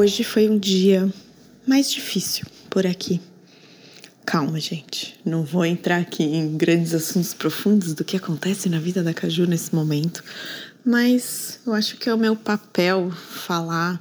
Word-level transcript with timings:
Hoje 0.00 0.22
foi 0.22 0.48
um 0.48 0.56
dia 0.56 1.12
mais 1.66 1.90
difícil 1.90 2.46
por 2.70 2.86
aqui. 2.86 3.20
Calma, 4.24 4.60
gente. 4.60 5.18
Não 5.24 5.42
vou 5.42 5.64
entrar 5.64 5.96
aqui 5.96 6.22
em 6.22 6.56
grandes 6.56 6.94
assuntos 6.94 7.34
profundos 7.34 7.94
do 7.94 8.04
que 8.04 8.16
acontece 8.16 8.68
na 8.68 8.78
vida 8.78 9.02
da 9.02 9.12
Caju 9.12 9.44
nesse 9.44 9.74
momento, 9.74 10.22
mas 10.84 11.58
eu 11.66 11.72
acho 11.74 11.96
que 11.96 12.08
é 12.08 12.14
o 12.14 12.16
meu 12.16 12.36
papel 12.36 13.10
falar 13.10 14.00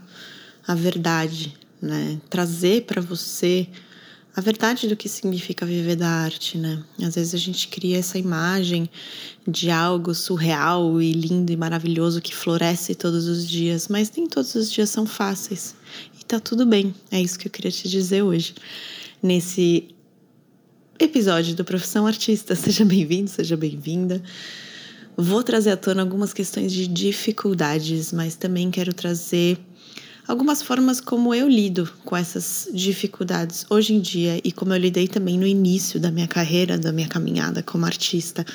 a 0.68 0.76
verdade, 0.76 1.58
né? 1.82 2.22
Trazer 2.30 2.84
para 2.84 3.02
você 3.02 3.68
a 4.36 4.40
verdade 4.40 4.88
do 4.88 4.96
que 4.96 5.10
significa 5.10 5.66
viver 5.66 5.96
da 5.96 6.10
arte, 6.10 6.60
né? 6.60 6.84
Às 7.02 7.16
vezes 7.16 7.34
a 7.34 7.40
gente 7.40 7.70
cria 7.70 7.98
essa 7.98 8.20
imagem 8.20 8.88
de 9.48 9.72
algo 9.72 10.14
surreal 10.14 11.02
e 11.02 11.12
lindo 11.12 11.52
e 11.52 11.58
maravilhoso 11.58 12.22
que 12.22 12.36
floresce 12.36 12.94
todos 12.94 13.26
os 13.26 13.50
dias, 13.50 13.88
mas 13.88 14.12
nem 14.16 14.28
todos 14.28 14.54
os 14.54 14.72
dias 14.72 14.92
são 14.92 15.08
fáceis. 15.08 15.76
Tá 16.28 16.42
tudo 16.42 16.66
bem. 16.66 16.94
É 17.10 17.22
isso 17.22 17.40
que 17.40 17.48
eu 17.48 17.52
queria 17.52 17.72
te 17.72 17.88
dizer 17.88 18.22
hoje. 18.22 18.54
Nesse 19.24 19.88
episódio 21.00 21.56
do 21.56 21.64
Profissão 21.64 22.06
Artista, 22.06 22.54
seja 22.56 22.84
bem-vindo, 22.84 23.30
seja 23.30 23.56
bem-vinda. 23.56 24.22
Vou 25.16 25.42
trazer 25.42 25.72
à 25.72 25.78
tona 25.78 26.02
algumas 26.02 26.34
questões 26.34 26.74
de 26.74 26.86
dificuldades, 26.86 28.12
mas 28.12 28.36
também 28.36 28.70
quero 28.70 28.94
trazer 28.94 29.58
algumas 30.28 30.62
formas 30.62 31.00
como 31.00 31.34
eu 31.34 31.48
lido 31.48 31.90
com 32.04 32.16
essas 32.16 32.68
dificuldades 32.74 33.66
hoje 33.70 33.94
em 33.94 34.02
dia 34.02 34.42
e 34.44 34.52
como 34.52 34.74
eu 34.74 34.78
lidei 34.78 35.08
também 35.08 35.38
no 35.38 35.48
início 35.48 36.00
da 36.00 36.12
minha 36.12 36.28
carreira, 36.28 36.78
da 36.78 36.92
minha 36.92 37.08
caminhada 37.08 37.64
como 37.64 37.86
artista. 37.86 38.46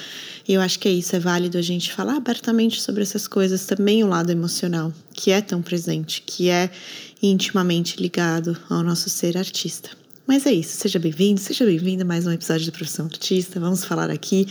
E 0.47 0.53
eu 0.53 0.61
acho 0.61 0.79
que 0.79 0.87
é 0.87 0.93
isso, 0.93 1.17
é 1.17 1.19
válido 1.19 1.57
a 1.57 1.63
gente 1.63 1.93
falar 1.93 2.17
abertamente 2.17 2.81
sobre 2.81 3.03
essas 3.03 3.27
coisas, 3.27 3.65
também 3.65 4.05
o 4.05 4.09
lado 4.09 4.31
emocional, 4.31 4.93
que 5.15 5.31
é 5.31 5.41
tão 5.41 5.63
presente, 5.63 6.23
que 6.27 6.51
é 6.51 6.71
intimamente 7.23 8.01
ligado 8.01 8.57
ao 8.69 8.83
nosso 8.83 9.09
ser 9.09 9.39
artista. 9.39 9.91
Mas 10.27 10.47
é 10.47 10.53
isso, 10.53 10.77
seja 10.77 10.99
bem-vindo, 10.99 11.41
seja 11.41 11.65
bem-vinda 11.65 12.05
a 12.05 12.07
mais 12.07 12.27
um 12.27 12.33
episódio 12.33 12.67
do 12.67 12.73
Profissão 12.73 13.07
Artista. 13.07 13.59
Vamos 13.59 13.85
falar 13.85 14.09
aqui 14.09 14.47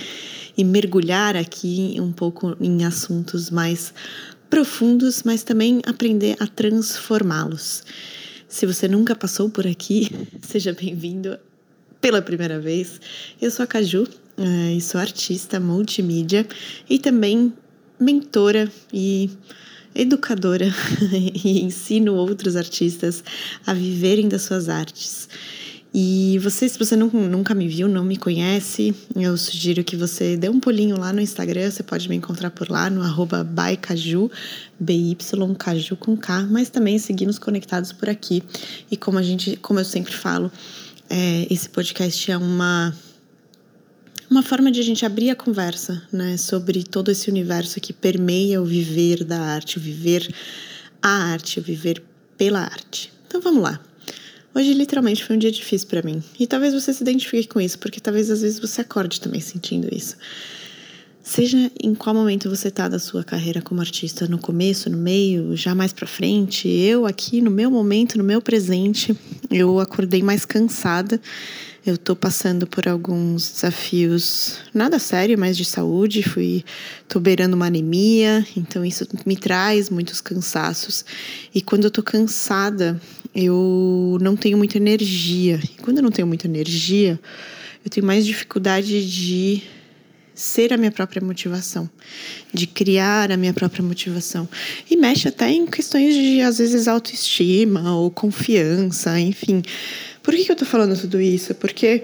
e 0.58 0.64
mergulhar 0.64 1.36
aqui 1.36 1.96
um 2.00 2.12
pouco 2.12 2.58
em 2.60 2.84
assuntos 2.84 3.50
mais 3.50 3.94
profundos, 4.52 5.24
mas 5.24 5.44
também 5.44 5.82
aprender 5.86 6.36
a 6.38 6.46
transformá-los. 6.46 7.84
Se 8.50 8.66
você 8.66 8.86
nunca 8.86 9.16
passou 9.16 9.50
por 9.50 9.66
aqui, 9.66 10.12
seja 10.46 10.74
bem-vindo 10.74 11.40
pela 12.02 12.22
primeira 12.22 12.60
vez. 12.60 13.00
Eu 13.42 13.50
sou 13.50 13.64
a 13.64 13.68
Caju 13.68 14.06
eh, 14.38 14.74
e 14.74 14.82
sou 14.82 15.00
artista 15.00 15.58
multimídia 15.58 16.46
e 16.90 17.00
também 17.00 17.54
mentora 17.98 18.70
e 18.94 19.30
educadora 19.96 20.68
e 21.46 21.62
ensino 21.62 22.16
outros 22.16 22.58
artistas 22.58 23.24
a 23.66 23.74
viverem 23.74 24.28
das 24.28 24.42
suas 24.42 24.68
artes. 24.68 25.30
E 25.94 26.40
você, 26.40 26.70
se 26.70 26.80
você 26.80 26.96
nunca 26.96 27.54
me 27.54 27.68
viu, 27.68 27.88
não 27.88 28.06
me 28.06 28.16
conhece, 28.16 28.96
eu 29.14 29.36
sugiro 29.36 29.84
que 29.84 29.98
você 29.98 30.38
dê 30.38 30.48
um 30.48 30.58
pulinho 30.58 30.98
lá 30.98 31.12
no 31.12 31.20
Instagram, 31.20 31.70
você 31.70 31.84
pode 31.84 32.08
me 32.08 32.16
encontrar 32.16 32.50
por 32.50 32.70
lá 32.70 32.90
no 32.90 33.02
arroba 33.02 33.44
bycaju, 33.44 34.32
B-Y-Caju 34.80 35.98
com 35.98 36.16
K, 36.16 36.48
mas 36.50 36.70
também 36.70 36.98
seguimos 36.98 37.38
conectados 37.38 37.92
por 37.92 38.08
aqui. 38.08 38.42
E 38.90 38.96
como 38.96 39.18
a 39.18 39.22
gente, 39.22 39.58
como 39.58 39.82
eu 39.82 39.86
sempre 39.86 40.14
falo, 40.14 40.50
é, 41.10 41.46
esse 41.50 41.68
podcast 41.68 42.32
é 42.32 42.38
uma 42.38 42.96
uma 44.30 44.42
forma 44.42 44.72
de 44.72 44.80
a 44.80 44.84
gente 44.84 45.06
abrir 45.06 45.30
a 45.30 45.36
conversa, 45.36 46.02
né, 46.10 46.38
sobre 46.38 46.86
todo 46.86 47.12
esse 47.12 47.30
universo 47.30 47.82
que 47.82 47.92
permeia 47.92 48.62
o 48.62 48.66
viver 48.66 49.26
da 49.26 49.42
arte, 49.42 49.78
o 49.78 49.82
viver 49.82 50.34
a 51.02 51.10
arte, 51.10 51.60
o 51.60 51.62
viver 51.62 52.02
pela 52.38 52.62
arte. 52.62 53.12
Então 53.28 53.42
vamos 53.42 53.62
lá. 53.62 53.91
Hoje 54.54 54.74
literalmente 54.74 55.24
foi 55.24 55.38
um 55.38 55.40
dia 55.40 55.52
difícil 55.52 55.88
para 55.88 56.02
mim. 56.02 56.22
E 56.38 56.46
talvez 56.46 56.74
você 56.74 56.94
se 56.94 57.02
identifique 57.02 57.48
com 57.48 57.62
isso, 57.62 57.80
porque 57.80 58.00
talvez 58.00 58.30
às 58.30 58.42
vezes 58.42 58.60
você 58.60 58.82
acorde 58.82 59.22
também 59.22 59.40
sentindo 59.40 59.88
isso. 59.94 60.18
Seja 61.24 61.72
em 61.82 61.96
qual 61.96 62.14
momento 62.14 62.50
você 62.50 62.70
tá 62.70 62.90
da 62.90 63.00
sua 63.00 63.24
carreira 63.24 63.62
como 63.62 63.80
artista, 63.80 64.28
no 64.28 64.38
começo, 64.38 64.90
no 64.90 64.98
meio, 64.98 65.56
já 65.56 65.74
mais 65.74 65.94
para 65.94 66.08
frente, 66.08 66.68
eu 66.68 67.06
aqui 67.06 67.42
no 67.42 67.52
meu 67.52 67.72
momento, 67.72 68.18
no 68.18 68.24
meu 68.24 68.42
presente, 68.42 69.16
eu 69.50 69.80
acordei 69.80 70.22
mais 70.22 70.46
cansada. 70.46 71.22
Eu 71.84 71.98
tô 71.98 72.16
passando 72.16 72.68
por 72.68 72.88
alguns 72.88 73.54
desafios, 73.54 74.58
nada 74.72 75.00
sério, 75.00 75.38
mas 75.38 75.58
de 75.58 75.66
saúde. 75.66 76.22
Fui, 76.22 76.64
tô 77.08 77.20
beirando 77.20 77.56
uma 77.56 77.66
anemia, 77.68 78.46
então 78.56 78.86
isso 78.86 79.08
me 79.26 79.36
traz 79.36 79.90
muitos 79.90 80.22
cansaços. 80.22 81.04
E 81.56 81.60
quando 81.60 81.86
eu 81.86 81.92
tô 81.92 82.04
cansada, 82.04 83.02
eu 83.34 84.18
não 84.22 84.36
tenho 84.36 84.58
muita 84.58 84.78
energia. 84.78 85.60
E 85.64 85.82
quando 85.82 85.98
eu 85.98 86.04
não 86.04 86.12
tenho 86.12 86.28
muita 86.28 86.48
energia, 86.48 87.20
eu 87.84 87.90
tenho 87.90 88.06
mais 88.06 88.26
dificuldade 88.26 89.10
de 89.10 89.64
ser 90.34 90.74
a 90.74 90.78
minha 90.78 90.92
própria 90.92 91.22
motivação, 91.22 91.90
de 92.54 92.66
criar 92.66 93.32
a 93.32 93.38
minha 93.38 93.54
própria 93.54 93.84
motivação. 93.84 94.48
E 94.90 94.98
mexe 94.98 95.28
até 95.28 95.50
em 95.50 95.66
questões 95.66 96.14
de, 96.14 96.42
às 96.42 96.58
vezes, 96.58 96.88
autoestima 96.88 97.96
ou 97.96 98.10
confiança, 98.10 99.20
enfim. 99.20 99.62
Por 100.24 100.34
que, 100.34 100.52
eu 100.52 100.56
tô 100.56 100.66
falando 100.66 101.00
tudo 101.00 101.20
isso? 101.20 101.54
Porque 101.56 102.04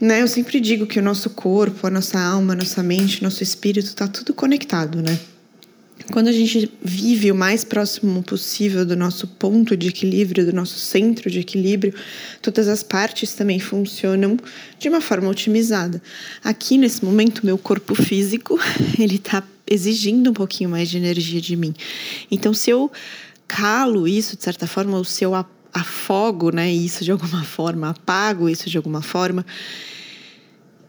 né, 0.00 0.22
eu 0.22 0.28
sempre 0.28 0.60
digo 0.60 0.86
que 0.86 0.98
o 0.98 1.02
nosso 1.02 1.30
corpo, 1.30 1.86
a 1.86 1.90
nossa 1.90 2.18
alma, 2.18 2.54
a 2.54 2.56
nossa 2.56 2.82
mente, 2.82 3.22
nosso 3.22 3.42
espírito 3.42 3.94
tá 3.94 4.08
tudo 4.08 4.32
conectado, 4.32 5.02
né? 5.02 5.18
Quando 6.12 6.28
a 6.28 6.32
gente 6.32 6.70
vive 6.82 7.30
o 7.30 7.34
mais 7.34 7.64
próximo 7.64 8.22
possível 8.22 8.84
do 8.84 8.96
nosso 8.96 9.26
ponto 9.26 9.76
de 9.76 9.88
equilíbrio, 9.88 10.44
do 10.44 10.52
nosso 10.52 10.78
centro 10.78 11.30
de 11.30 11.40
equilíbrio, 11.40 11.94
todas 12.42 12.68
as 12.68 12.82
partes 12.82 13.34
também 13.34 13.60
funcionam 13.60 14.36
de 14.78 14.88
uma 14.88 15.00
forma 15.00 15.28
otimizada. 15.28 16.02
Aqui 16.42 16.76
nesse 16.76 17.04
momento, 17.04 17.46
meu 17.46 17.56
corpo 17.56 17.94
físico, 17.94 18.58
ele 18.98 19.16
está 19.16 19.42
exigindo 19.66 20.30
um 20.30 20.34
pouquinho 20.34 20.68
mais 20.68 20.90
de 20.90 20.96
energia 20.96 21.40
de 21.40 21.54
mim. 21.54 21.72
Então, 22.30 22.52
se 22.52 22.70
eu 22.70 22.90
calo 23.46 24.08
isso 24.08 24.36
de 24.36 24.42
certa 24.42 24.66
forma, 24.66 24.96
ou 24.96 25.04
se 25.04 25.24
eu 25.24 25.32
afogo, 25.72 26.50
né, 26.50 26.70
isso 26.72 27.04
de 27.04 27.12
alguma 27.12 27.44
forma, 27.44 27.90
apago 27.90 28.48
isso 28.48 28.68
de 28.68 28.76
alguma 28.76 29.02
forma, 29.02 29.46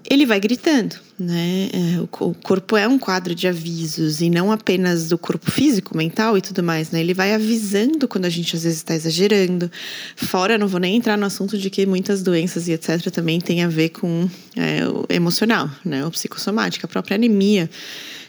ele 0.09 0.25
vai 0.25 0.39
gritando, 0.39 0.95
né? 1.17 1.69
É, 1.73 2.01
o 2.01 2.07
corpo 2.07 2.75
é 2.75 2.87
um 2.87 2.97
quadro 2.97 3.35
de 3.35 3.47
avisos 3.47 4.21
e 4.21 4.29
não 4.29 4.51
apenas 4.51 5.07
do 5.07 5.17
corpo 5.17 5.49
físico, 5.51 5.95
mental 5.95 6.37
e 6.37 6.41
tudo 6.41 6.63
mais, 6.63 6.91
né? 6.91 6.99
Ele 6.99 7.13
vai 7.13 7.33
avisando 7.33 8.07
quando 8.07 8.25
a 8.25 8.29
gente 8.29 8.55
às 8.55 8.63
vezes 8.63 8.79
está 8.79 8.95
exagerando. 8.95 9.71
Fora, 10.15 10.57
não 10.57 10.67
vou 10.67 10.79
nem 10.79 10.95
entrar 10.95 11.17
no 11.17 11.25
assunto 11.25 11.57
de 11.57 11.69
que 11.69 11.85
muitas 11.85 12.23
doenças 12.23 12.67
e 12.67 12.73
etc. 12.73 13.09
também 13.11 13.39
tem 13.39 13.63
a 13.63 13.67
ver 13.67 13.89
com 13.89 14.29
é, 14.55 14.87
o 14.87 15.05
emocional, 15.09 15.69
né? 15.85 16.05
O 16.05 16.11
psicossomático, 16.11 16.85
a 16.85 16.89
própria 16.89 17.15
anemia 17.15 17.69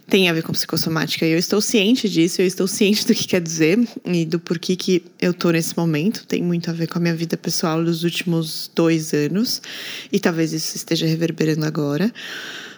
tem 0.09 0.29
a 0.29 0.33
ver 0.33 0.43
com 0.43 0.53
psicossomática. 0.53 1.27
E 1.27 1.33
eu 1.33 1.39
estou 1.39 1.61
ciente 1.61 2.09
disso, 2.09 2.43
eu 2.43 2.47
estou 2.47 2.67
ciente 2.67 3.07
do 3.07 3.15
que 3.15 3.27
quer 3.27 3.41
dizer 3.41 3.79
e 4.05 4.25
do 4.25 4.39
porquê 4.39 4.77
que 4.77 5.03
eu 5.21 5.33
tô 5.33 5.51
nesse 5.51 5.77
momento. 5.77 6.27
Tem 6.27 6.43
muito 6.43 6.71
a 6.71 6.73
ver 6.73 6.87
com 6.87 6.99
a 6.99 7.01
minha 7.01 7.15
vida 7.15 7.37
pessoal 7.37 7.83
dos 7.83 8.05
últimos 8.05 8.71
dois 8.75 9.13
anos. 9.15 9.63
E 10.11 10.19
talvez 10.19 10.53
isso 10.53 10.77
esteja 10.77 11.07
reverberando 11.07 11.65
agora. 11.65 12.13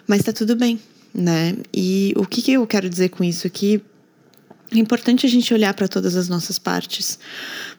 Mas 0.07 0.23
tá 0.23 0.31
tudo 0.31 0.55
bem, 0.55 0.79
né? 1.13 1.55
E 1.73 2.13
o 2.15 2.25
que, 2.25 2.41
que 2.41 2.53
eu 2.53 2.65
quero 2.67 2.89
dizer 2.89 3.09
com 3.09 3.23
isso? 3.23 3.49
Que 3.49 3.75
é 3.75 3.81
importante 4.73 5.25
a 5.25 5.29
gente 5.29 5.53
olhar 5.53 5.73
para 5.73 5.87
todas 5.87 6.15
as 6.15 6.27
nossas 6.27 6.57
partes, 6.57 7.19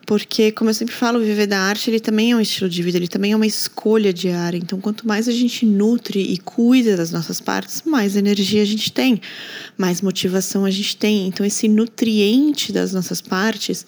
porque, 0.07 0.53
como 0.53 0.71
eu 0.71 0.75
sempre 0.75 0.95
falo, 0.95 1.19
viver 1.19 1.47
da 1.47 1.59
arte 1.59 1.91
ele 1.91 1.99
também 1.99 2.31
é 2.31 2.37
um 2.37 2.41
estilo 2.41 2.71
de 2.71 2.81
vida, 2.83 2.97
ele 2.97 3.09
também 3.09 3.33
é 3.33 3.37
uma 3.37 3.47
escolha 3.47 4.13
diária. 4.13 4.57
Então, 4.57 4.81
quanto 4.81 5.07
mais 5.07 5.29
a 5.29 5.33
gente 5.33 5.67
nutre 5.67 6.21
e 6.21 6.39
cuida 6.39 6.97
das 6.97 7.11
nossas 7.11 7.41
partes, 7.41 7.83
mais 7.85 8.15
energia 8.15 8.63
a 8.63 8.65
gente 8.65 8.93
tem, 8.93 9.21
mais 9.77 10.01
motivação 10.01 10.65
a 10.65 10.71
gente 10.71 10.97
tem. 10.97 11.27
Então, 11.27 11.45
esse 11.45 11.67
nutriente 11.67 12.73
das 12.73 12.93
nossas 12.93 13.21
partes, 13.21 13.85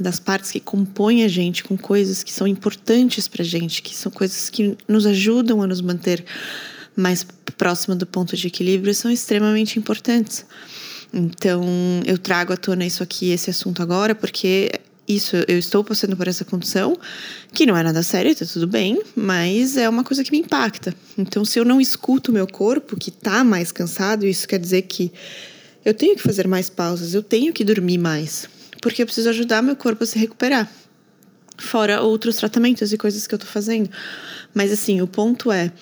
das 0.00 0.18
partes 0.18 0.50
que 0.50 0.60
compõem 0.60 1.24
a 1.24 1.28
gente 1.28 1.62
com 1.62 1.76
coisas 1.76 2.22
que 2.22 2.32
são 2.32 2.46
importantes 2.46 3.28
para 3.28 3.44
gente, 3.44 3.82
que 3.82 3.94
são 3.94 4.10
coisas 4.10 4.48
que 4.48 4.76
nos 4.88 5.04
ajudam 5.04 5.60
a 5.62 5.66
nos 5.66 5.82
manter 5.82 6.24
mais 6.96 7.26
próximo 7.56 7.94
do 7.94 8.06
ponto 8.06 8.36
de 8.36 8.46
equilíbrio, 8.46 8.94
são 8.94 9.10
extremamente 9.10 9.78
importantes. 9.78 10.46
Então, 11.12 11.64
eu 12.04 12.18
trago 12.18 12.52
à 12.52 12.56
tona 12.56 12.84
isso 12.84 13.02
aqui, 13.02 13.30
esse 13.30 13.50
assunto 13.50 13.82
agora, 13.82 14.14
porque 14.14 14.70
isso, 15.08 15.36
eu 15.48 15.58
estou 15.58 15.82
passando 15.82 16.14
por 16.16 16.28
essa 16.28 16.44
condição, 16.44 16.98
que 17.52 17.64
não 17.64 17.74
é 17.74 17.82
nada 17.82 18.02
sério, 18.02 18.34
tá 18.34 18.44
tudo 18.44 18.66
bem, 18.66 19.00
mas 19.16 19.78
é 19.78 19.88
uma 19.88 20.04
coisa 20.04 20.22
que 20.22 20.30
me 20.30 20.38
impacta. 20.38 20.94
Então, 21.16 21.44
se 21.46 21.58
eu 21.58 21.64
não 21.64 21.80
escuto 21.80 22.30
o 22.30 22.34
meu 22.34 22.46
corpo, 22.46 22.94
que 22.94 23.10
tá 23.10 23.42
mais 23.42 23.72
cansado, 23.72 24.26
isso 24.26 24.46
quer 24.46 24.58
dizer 24.58 24.82
que 24.82 25.10
eu 25.82 25.94
tenho 25.94 26.14
que 26.14 26.22
fazer 26.22 26.46
mais 26.46 26.68
pausas, 26.68 27.14
eu 27.14 27.22
tenho 27.22 27.54
que 27.54 27.64
dormir 27.64 27.96
mais, 27.96 28.46
porque 28.82 29.00
eu 29.00 29.06
preciso 29.06 29.30
ajudar 29.30 29.62
meu 29.62 29.76
corpo 29.76 30.04
a 30.04 30.06
se 30.06 30.18
recuperar. 30.18 30.70
Fora 31.56 32.02
outros 32.02 32.36
tratamentos 32.36 32.92
e 32.92 32.98
coisas 32.98 33.26
que 33.26 33.34
eu 33.34 33.38
tô 33.38 33.46
fazendo. 33.46 33.90
Mas, 34.54 34.70
assim, 34.70 35.00
o 35.00 35.08
ponto 35.08 35.50
é, 35.50 35.72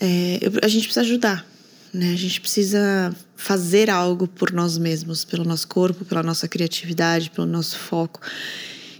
é 0.00 0.40
a 0.62 0.68
gente 0.68 0.84
precisa 0.84 1.02
ajudar 1.02 1.53
né? 1.94 2.12
A 2.12 2.16
gente 2.16 2.40
precisa 2.40 3.14
fazer 3.36 3.88
algo 3.88 4.26
por 4.26 4.52
nós 4.52 4.76
mesmos, 4.76 5.24
pelo 5.24 5.44
nosso 5.44 5.68
corpo, 5.68 6.04
pela 6.04 6.22
nossa 6.22 6.48
criatividade, 6.48 7.30
pelo 7.30 7.46
nosso 7.46 7.78
foco. 7.78 8.20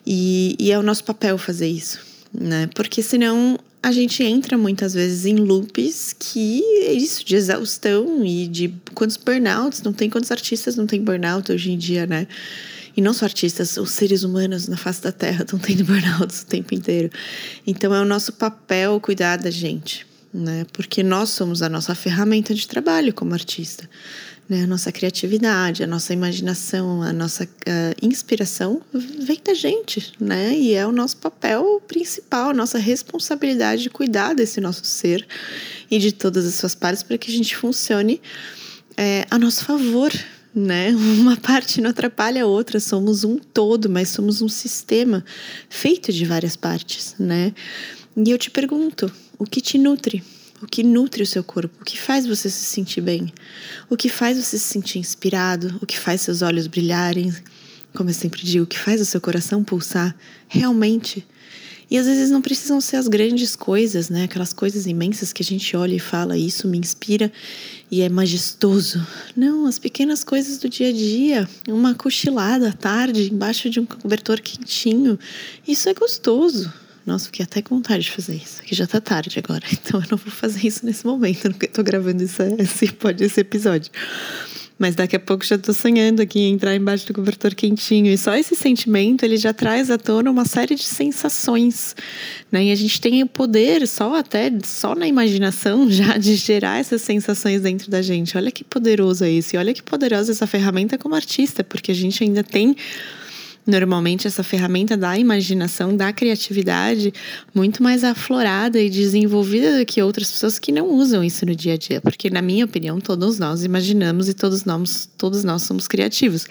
E, 0.07 0.55
e 0.59 0.71
é 0.71 0.79
o 0.79 0.83
nosso 0.83 1.03
papel 1.03 1.37
fazer 1.37 1.67
isso, 1.67 1.99
né? 2.33 2.69
Porque 2.75 3.03
senão 3.03 3.59
a 3.83 3.93
gente 3.93 4.23
entra 4.23 4.57
muitas 4.57 4.95
vezes 4.95 5.27
em 5.27 5.37
loops 5.37 6.15
que 6.19 6.63
é 6.85 6.93
isso, 6.93 7.25
de 7.25 7.35
exaustão 7.35 8.25
e 8.25 8.47
de 8.47 8.73
quantos 8.95 9.17
burnouts, 9.17 9.83
não 9.83 9.93
tem 9.93 10.09
quantos 10.09 10.31
artistas 10.31 10.77
não 10.77 10.87
tem 10.87 11.03
burnout 11.03 11.53
hoje 11.53 11.73
em 11.73 11.77
dia, 11.77 12.07
né? 12.07 12.27
E 12.97 13.01
não 13.03 13.13
só 13.13 13.25
artistas, 13.25 13.77
os 13.77 13.91
seres 13.91 14.23
humanos 14.23 14.69
na 14.69 14.77
face 14.77 15.03
da 15.03 15.11
Terra 15.11 15.43
estão 15.45 15.59
tendo 15.59 15.85
burnouts 15.85 16.43
o 16.43 16.47
tempo 16.47 16.75
inteiro. 16.75 17.11
Então 17.67 17.95
é 17.95 18.01
o 18.01 18.05
nosso 18.05 18.33
papel 18.33 19.01
cuidar 19.01 19.37
da 19.37 19.51
gente, 19.51 20.07
né? 20.35 20.67
Porque 20.73 21.03
nós 21.03 21.31
somos 21.31 21.63
a 21.63 21.69
nossa 21.69 21.95
ferramenta 21.95 22.53
de 22.53 22.67
trabalho 22.67 23.15
como 23.15 23.33
artista 23.33 23.89
né? 24.49 24.65
A 24.65 24.67
nossa 24.67 24.93
criatividade, 24.93 25.83
a 25.83 25.87
nossa 25.87 26.13
imaginação, 26.13 27.03
a 27.03 27.13
nossa 27.13 27.45
uh, 27.45 27.49
inspiração 28.07 28.83
vem 28.93 29.41
da 29.43 29.55
gente, 29.55 30.13
né? 30.21 30.55
E 30.57 30.75
é 30.75 30.87
o 30.87 30.93
nosso 30.93 31.17
papel 31.17 31.83
principal, 31.87 32.51
a 32.51 32.55
nossa 32.55 32.79
responsabilidade 32.79 33.83
de 33.83 33.91
cuidar 33.91 34.35
desse 34.35 34.61
nosso 34.61 34.85
ser 34.85 35.27
e 35.91 35.99
de 35.99 36.13
todas 36.13 36.47
as 36.47 36.55
suas 36.55 36.75
partes 36.75 37.03
para 37.03 37.17
que 37.17 37.31
a 37.31 37.35
gente 37.35 37.57
funcione 37.57 38.21
é, 38.97 39.27
a 39.31 39.39
nosso 39.39 39.65
favor, 39.65 40.13
né? 40.55 40.91
Uma 41.19 41.37
parte 41.37 41.81
não 41.81 41.91
atrapalha 41.91 42.43
a 42.43 42.47
outra, 42.47 42.79
somos 42.81 43.25
um 43.25 43.39
todo, 43.39 43.89
mas 43.89 44.11
somos 44.11 44.43
um 44.43 44.49
sistema 44.49 45.25
feito 45.71 46.13
de 46.13 46.25
várias 46.25 46.55
partes, 46.55 47.15
né? 47.19 47.53
E 48.17 48.31
eu 48.31 48.39
te 48.39 48.51
pergunto, 48.51 49.11
o 49.39 49.45
que 49.45 49.61
te 49.61 49.79
nutre? 49.79 50.23
o 50.63 50.67
que 50.67 50.83
nutre 50.83 51.23
o 51.23 51.27
seu 51.27 51.45
corpo, 51.45 51.75
o 51.81 51.85
que 51.85 52.01
faz 52.01 52.27
você 52.27 52.49
se 52.49 52.65
sentir 52.65 53.03
bem, 53.03 53.31
o 53.91 53.97
que 53.97 54.09
faz 54.09 54.43
você 54.43 54.59
se 54.59 54.65
sentir 54.65 54.99
inspirado, 54.99 55.79
o 55.83 55.87
que 55.87 55.99
faz 55.99 56.23
seus 56.23 56.41
olhos 56.41 56.67
brilharem, 56.67 57.35
como 57.95 58.09
eu 58.09 58.15
sempre 58.15 58.43
digo, 58.43 58.65
o 58.65 58.67
que 58.67 58.79
faz 58.79 59.01
o 59.01 59.05
seu 59.05 59.21
coração 59.21 59.63
pulsar 59.63 60.17
realmente. 60.49 61.25
E 61.91 61.99
às 61.99 62.07
vezes 62.07 62.31
não 62.31 62.41
precisam 62.41 62.81
ser 62.81 62.97
as 62.97 63.07
grandes 63.07 63.55
coisas, 63.55 64.09
né? 64.09 64.25
Aquelas 64.25 64.55
coisas 64.55 64.87
imensas 64.87 65.35
que 65.35 65.43
a 65.43 65.45
gente 65.45 65.77
olha 65.77 65.95
e 65.95 66.01
fala, 66.01 66.37
isso 66.37 66.67
me 66.67 66.79
inspira 66.79 67.31
e 67.91 68.01
é 68.01 68.09
majestoso. 68.09 69.07
Não, 69.37 69.67
as 69.67 69.79
pequenas 69.79 70.25
coisas 70.25 70.59
do 70.59 70.69
dia 70.69 70.89
a 70.89 70.93
dia, 70.93 71.49
uma 71.69 71.95
cochilada 71.95 72.71
à 72.71 72.73
tarde 72.73 73.31
embaixo 73.31 73.69
de 73.69 73.79
um 73.81 73.85
cobertor 73.85 74.41
quentinho, 74.41 75.19
isso 75.69 75.89
é 75.89 75.95
gostoso. 75.95 76.73
Nossa, 77.07 77.27
fiquei 77.27 77.45
até 77.45 77.61
com 77.61 77.77
vontade 77.77 78.05
de 78.05 78.11
fazer 78.11 78.37
isso. 78.37 78.61
Aqui 78.63 78.75
já 78.75 78.87
tá 78.87 79.01
tarde 79.01 79.39
agora, 79.39 79.65
então 79.73 80.01
eu 80.01 80.07
não 80.11 80.19
vou 80.19 80.33
fazer 80.33 80.67
isso 80.67 80.87
nesse 80.87 81.05
momento, 81.05 81.51
porque 81.51 81.67
eu 81.67 81.71
tô 81.71 81.83
gravando 81.83 82.23
esse, 82.23 82.43
esse, 82.59 82.97
esse 83.21 83.41
episódio. 83.41 83.91
Mas 84.77 84.97
daqui 84.97 85.15
a 85.15 85.21
pouco 85.21 85.45
já 85.45 85.57
tô 85.57 85.73
sonhando 85.73 86.21
aqui 86.21 86.41
em 86.41 86.55
entrar 86.55 86.75
embaixo 86.75 87.07
do 87.07 87.15
cobertor 87.15 87.55
quentinho. 87.55 88.13
E 88.13 88.19
só 88.19 88.35
esse 88.35 88.57
sentimento, 88.57 89.23
ele 89.23 89.37
já 89.37 89.53
traz 89.53 89.89
à 89.89 89.97
tona 89.97 90.29
uma 90.29 90.45
série 90.45 90.75
de 90.75 90.83
sensações. 90.83 91.95
Né? 92.51 92.65
E 92.65 92.73
a 92.73 92.75
gente 92.75 93.01
tem 93.01 93.23
o 93.23 93.27
poder, 93.27 93.87
só 93.87 94.17
até, 94.17 94.51
só 94.65 94.97
na 94.97 95.07
imaginação, 95.07 95.89
já 95.91 96.17
de 96.17 96.35
gerar 96.35 96.81
essas 96.81 97.03
sensações 97.03 97.61
dentro 97.61 97.89
da 97.89 98.03
gente. 98.03 98.37
Olha 98.37 98.51
que 98.51 98.65
poderoso 98.65 99.25
é 99.25 99.31
isso. 99.31 99.55
E 99.55 99.59
olha 99.59 99.73
que 99.73 99.83
poderosa 99.83 100.33
essa 100.33 100.47
ferramenta 100.47 100.99
como 100.99 101.15
artista, 101.15 101.63
porque 101.63 101.93
a 101.93 101.95
gente 101.95 102.25
ainda 102.25 102.43
tem 102.43 102.75
Normalmente, 103.67 104.27
essa 104.27 104.43
ferramenta 104.43 104.97
da 104.97 105.19
imaginação, 105.19 105.97
da 105.97 106.13
criatividade, 106.13 107.13
muito 107.55 107.83
mais 107.83 108.05
aflorada 108.05 108.79
e 108.79 108.91
desenvolvida 108.91 109.79
do 109.79 109.87
que 109.87 110.03
outras 110.03 110.31
pessoas 110.31 110.59
que 110.59 110.71
não 110.71 110.91
usam 110.91 111.25
isso 111.25 111.47
no 111.47 111.55
dia 111.55 111.75
a 111.75 111.77
dia. 111.79 112.01
Porque, 112.01 112.29
na 112.29 112.43
minha 112.43 112.65
opinião, 112.67 113.01
todos 113.01 113.39
nós 113.39 113.65
imaginamos 113.65 114.29
e 114.29 114.35
todos 114.35 114.65
nós, 114.65 115.09
todos 115.17 115.45
nós 115.45 115.63
somos 115.63 115.89
criativos. 115.89 116.47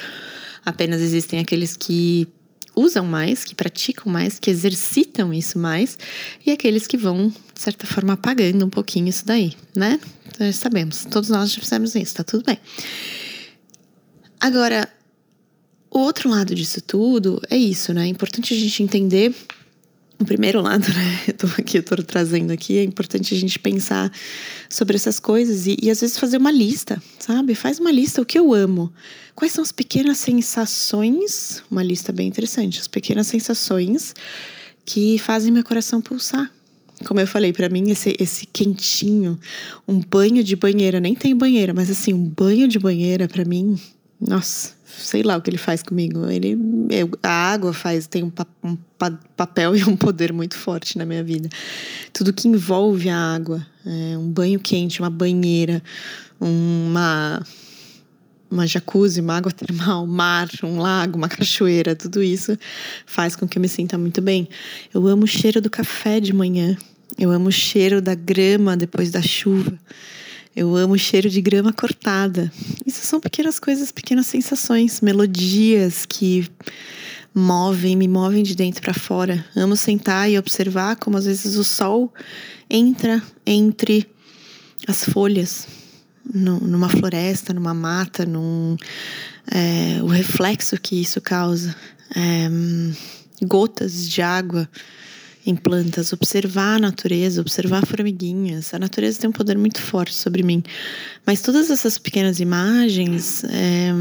Apenas 0.66 1.02
existem 1.02 1.40
aqueles 1.40 1.78
que 1.78 2.28
usam 2.76 3.06
mais, 3.06 3.44
que 3.44 3.54
praticam 3.54 4.12
mais, 4.12 4.40
que 4.40 4.50
exercitam 4.50 5.32
isso 5.34 5.60
mais, 5.60 5.98
e 6.44 6.52
aqueles 6.52 6.88
que 6.88 6.98
vão, 6.98 7.30
de 7.54 7.62
certa 7.62 7.86
forma, 7.86 8.14
apagando 8.14 8.66
um 8.66 8.70
pouquinho 8.70 9.08
isso 9.08 9.26
daí, 9.26 9.54
né? 9.76 10.00
Então, 10.28 10.52
sabemos, 10.52 11.06
todos 11.06 11.30
nós 11.30 11.52
já 11.52 11.62
fizemos 11.62 11.94
isso, 11.94 12.16
tá 12.16 12.24
tudo 12.24 12.44
bem. 12.44 12.58
Agora, 14.40 14.90
o 15.94 16.00
outro 16.00 16.30
lado 16.30 16.56
disso 16.56 16.82
tudo 16.82 17.42
é 17.50 17.58
isso, 17.58 17.94
né? 17.94 18.06
É 18.06 18.08
importante 18.08 18.54
a 18.54 18.58
gente 18.58 18.82
entender 18.82 19.34
o 20.20 20.26
primeiro 20.26 20.62
lado, 20.62 20.88
né? 20.92 21.20
Eu 21.28 21.34
tô 21.34 21.48
aqui, 21.58 21.78
eu 21.78 21.84
tô 21.84 21.96
trazendo 21.98 22.52
aqui, 22.52 22.78
é 22.78 22.84
importante 22.84 23.34
a 23.34 23.38
gente 23.38 23.60
pensar 23.60 24.12
sobre 24.70 24.96
essas 24.96 25.20
coisas 25.20 25.68
e, 25.68 25.78
e 25.82 25.92
às 25.92 26.02
vezes 26.02 26.18
fazer 26.18 26.38
uma 26.38 26.52
lista, 26.52 27.02
sabe? 27.20 27.54
Faz 27.56 27.80
uma 27.80 27.92
lista, 27.92 28.22
o 28.22 28.26
que 28.26 28.40
eu 28.40 28.54
amo. 28.54 28.92
Quais 29.36 29.52
são 29.52 29.62
as 29.62 29.72
pequenas 29.72 30.18
sensações? 30.18 31.62
Uma 31.70 31.84
lista 31.84 32.12
bem 32.12 32.28
interessante, 32.28 32.80
as 32.80 32.88
pequenas 32.88 33.28
sensações 33.28 34.14
que 34.86 35.18
fazem 35.20 35.52
meu 35.52 35.64
coração 35.64 36.02
pulsar. 36.02 36.52
Como 37.06 37.20
eu 37.20 37.28
falei, 37.28 37.52
para 37.52 37.70
mim, 37.70 37.90
esse, 37.90 38.16
esse 38.20 38.46
quentinho, 38.46 39.38
um 39.88 40.00
banho 40.00 40.44
de 40.44 40.56
banheira, 40.56 41.00
nem 41.00 41.16
tem 41.16 41.36
banheira, 41.36 41.74
mas 41.74 41.90
assim, 41.90 42.14
um 42.14 42.24
banho 42.24 42.68
de 42.68 42.80
banheira, 42.80 43.28
para 43.28 43.44
mim, 43.44 43.78
nossa, 44.22 44.72
sei 44.98 45.24
lá 45.24 45.38
o 45.38 45.42
que 45.42 45.50
ele 45.50 45.58
faz 45.58 45.84
comigo. 45.84 46.30
Ele, 46.30 46.58
eu, 46.90 47.10
a 47.22 47.52
água 47.52 47.74
faz 47.74 48.08
tem 48.08 48.24
um, 48.24 48.32
um, 48.64 48.78
papel 49.36 49.76
e 49.78 49.84
um 49.84 49.96
poder 49.96 50.34
muito 50.34 50.58
forte 50.58 50.98
na 50.98 51.06
minha 51.06 51.24
vida. 51.24 51.50
Tudo 52.12 52.34
que 52.34 52.48
envolve 52.48 53.10
a 53.10 53.18
água, 53.18 53.66
é, 53.86 54.18
um 54.18 54.30
banho 54.30 54.60
quente, 54.60 55.00
uma 55.00 55.10
banheira, 55.10 55.82
uma 56.40 57.42
uma 58.54 58.68
jacuzzi, 58.68 59.20
uma 59.20 59.36
água 59.36 59.52
termal, 59.52 60.06
mar, 60.06 60.48
um 60.64 60.78
lago, 60.78 61.18
uma 61.18 61.28
cachoeira, 61.28 61.96
tudo 61.96 62.22
isso 62.22 62.56
faz 63.04 63.36
com 63.36 63.48
que 63.48 63.58
eu 63.58 63.62
me 63.62 63.68
sinta 63.68 63.98
muito 63.98 64.22
bem. 64.22 64.48
Eu 64.94 65.08
amo 65.08 65.24
o 65.24 65.28
cheiro 65.28 65.60
do 65.60 65.72
café 65.72 66.20
de 66.20 66.32
manhã. 66.32 66.78
Eu 67.18 67.32
amo 67.32 67.50
o 67.50 67.52
cheiro 67.52 68.00
da 68.00 68.14
grama 68.14 68.78
depois 68.78 69.10
da 69.10 69.24
chuva. 69.24 69.74
Eu 70.56 70.76
amo 70.76 70.94
o 70.94 71.00
cheiro 71.00 71.30
de 71.30 71.42
grama 71.42 71.74
cortada. 71.74 72.52
Isso 72.86 73.04
são 73.06 73.20
pequenas 73.20 73.60
coisas, 73.60 73.92
pequenas 73.92 74.28
sensações, 74.28 75.02
melodias 75.02 76.06
que 76.06 76.48
movem, 77.34 77.96
me 77.96 78.08
movem 78.08 78.44
de 78.44 78.56
dentro 78.56 78.82
para 78.82 78.94
fora. 78.94 79.44
Amo 79.56 79.76
sentar 79.76 80.30
e 80.30 80.38
observar 80.38 80.96
como 80.98 81.18
às 81.18 81.26
vezes 81.26 81.56
o 81.56 81.64
sol 81.64 82.14
entra 82.70 83.22
entre 83.46 84.08
as 84.88 85.04
folhas, 85.06 85.68
numa 86.32 86.88
floresta, 86.88 87.52
numa 87.52 87.74
mata, 87.74 88.24
num, 88.24 88.78
é, 89.52 90.04
o 90.04 90.08
reflexo 90.08 90.80
que 90.80 91.02
isso 91.02 91.20
causa, 91.20 91.76
é, 92.16 92.48
gotas 93.44 94.08
de 94.08 94.22
água 94.22 94.70
em 95.46 95.56
plantas, 95.56 96.14
observar 96.14 96.76
a 96.76 96.80
natureza, 96.80 97.42
observar 97.42 97.86
formiguinhas. 97.86 98.74
A 98.74 98.80
natureza 98.80 99.20
tem 99.20 99.30
um 99.30 99.34
poder 99.34 99.58
muito 99.58 99.82
forte 99.82 100.14
sobre 100.14 100.44
mim. 100.44 100.64
Mas 101.26 101.42
todas 101.42 101.70
essas 101.70 101.98
pequenas 101.98 102.40
imagens, 102.40 103.44
é, 103.46 103.92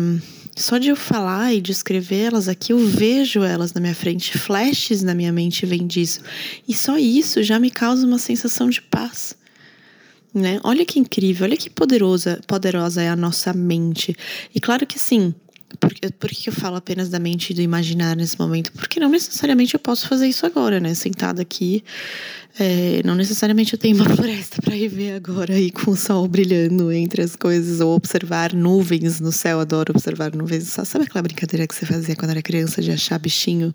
só 0.55 0.79
de 0.79 0.89
eu 0.89 0.97
falar 0.97 1.53
e 1.53 1.61
descrever 1.61 2.27
elas 2.27 2.49
aqui, 2.49 2.73
eu 2.73 2.79
vejo 2.87 3.43
elas 3.43 3.73
na 3.73 3.81
minha 3.81 3.95
frente, 3.95 4.39
flashes 4.39 5.03
na 5.03 5.15
minha 5.15 5.33
mente 5.33 5.67
vêm 5.67 5.87
disso. 5.87 6.21
E 6.69 6.75
só 6.75 6.97
isso 6.97 7.43
já 7.43 7.59
me 7.59 7.71
causa 7.71 8.07
uma 8.07 8.19
sensação 8.19 8.69
de 8.69 8.81
paz. 8.81 9.35
Né? 10.35 10.61
Olha 10.63 10.85
que 10.87 10.99
incrível, 10.99 11.47
olha 11.47 11.57
que 11.57 11.69
poderosa, 11.69 12.41
poderosa 12.47 13.03
é 13.03 13.09
a 13.09 13.17
nossa 13.17 13.53
mente. 13.53 14.17
E 14.55 14.61
claro 14.61 14.87
que 14.87 14.99
sim, 14.99 15.35
por, 15.79 15.93
por 16.19 16.31
que 16.31 16.49
eu 16.49 16.53
falo 16.53 16.77
apenas 16.77 17.09
da 17.09 17.19
mente 17.19 17.51
e 17.51 17.55
do 17.55 17.61
imaginar 17.61 18.17
nesse 18.17 18.39
momento? 18.39 18.73
Porque 18.73 19.01
não 19.01 19.09
necessariamente 19.09 19.75
eu 19.75 19.81
posso 19.81 20.09
fazer 20.09 20.27
isso 20.27 20.47
agora, 20.47 20.81
né? 20.81 20.95
Sentada 20.95 21.43
aqui, 21.43 21.85
é, 22.59 23.01
não 23.05 23.15
necessariamente 23.15 23.73
eu 23.73 23.79
tenho 23.79 23.97
uma 23.97 24.05
floresta 24.15 24.61
para 24.61 24.77
ir 24.77 24.89
ver 24.89 25.15
agora 25.15 25.55
aí 25.55 25.71
com 25.71 25.93
o 25.93 25.97
sol 25.97 26.29
brilhando 26.29 26.93
entre 26.93 27.23
as 27.23 27.35
coisas, 27.35 27.81
ou 27.81 27.95
observar 27.95 28.53
nuvens 28.53 29.21
no 29.21 29.33
céu. 29.33 29.61
Adoro 29.61 29.93
observar 29.95 30.35
nuvens. 30.35 30.65
Sabe 30.65 31.05
aquela 31.05 31.23
brincadeira 31.23 31.67
que 31.67 31.75
você 31.75 31.87
fazia 31.87 32.15
quando 32.15 32.33
era 32.33 32.43
criança 32.43 32.83
de 32.83 32.91
achar 32.91 33.19
bichinho 33.19 33.73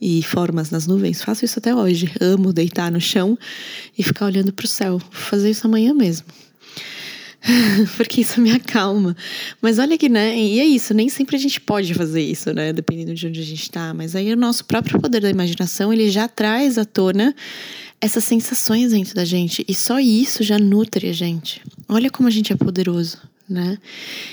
e 0.00 0.22
formas 0.22 0.70
nas 0.70 0.86
nuvens? 0.86 1.22
Faço 1.22 1.44
isso 1.44 1.58
até 1.58 1.74
hoje. 1.74 2.12
Amo 2.20 2.52
deitar 2.52 2.90
no 2.90 3.00
chão 3.00 3.38
e 3.96 4.02
ficar 4.02 4.26
olhando 4.26 4.52
para 4.52 4.64
o 4.64 4.68
céu. 4.68 4.98
Vou 4.98 5.10
fazer 5.12 5.50
isso 5.50 5.66
amanhã 5.66 5.94
mesmo. 5.94 6.26
porque 7.96 8.22
isso 8.22 8.40
me 8.40 8.50
acalma. 8.52 9.16
Mas 9.60 9.78
olha 9.78 9.98
que, 9.98 10.08
né? 10.08 10.36
E 10.36 10.60
é 10.60 10.64
isso, 10.64 10.94
nem 10.94 11.08
sempre 11.08 11.36
a 11.36 11.38
gente 11.38 11.60
pode 11.60 11.92
fazer 11.94 12.22
isso, 12.22 12.52
né? 12.52 12.72
Dependendo 12.72 13.14
de 13.14 13.26
onde 13.26 13.40
a 13.40 13.44
gente 13.44 13.70
tá. 13.70 13.92
Mas 13.92 14.16
aí 14.16 14.32
o 14.32 14.36
nosso 14.36 14.64
próprio 14.64 15.00
poder 15.00 15.20
da 15.20 15.30
imaginação, 15.30 15.92
ele 15.92 16.10
já 16.10 16.26
traz 16.26 16.78
à 16.78 16.84
tona 16.84 17.34
essas 18.00 18.24
sensações 18.24 18.92
dentro 18.92 19.14
da 19.14 19.24
gente. 19.24 19.64
E 19.68 19.74
só 19.74 19.98
isso 20.00 20.42
já 20.42 20.58
nutre 20.58 21.08
a 21.08 21.12
gente. 21.12 21.60
Olha 21.88 22.10
como 22.10 22.28
a 22.28 22.30
gente 22.30 22.52
é 22.52 22.56
poderoso, 22.56 23.18
né? 23.48 23.78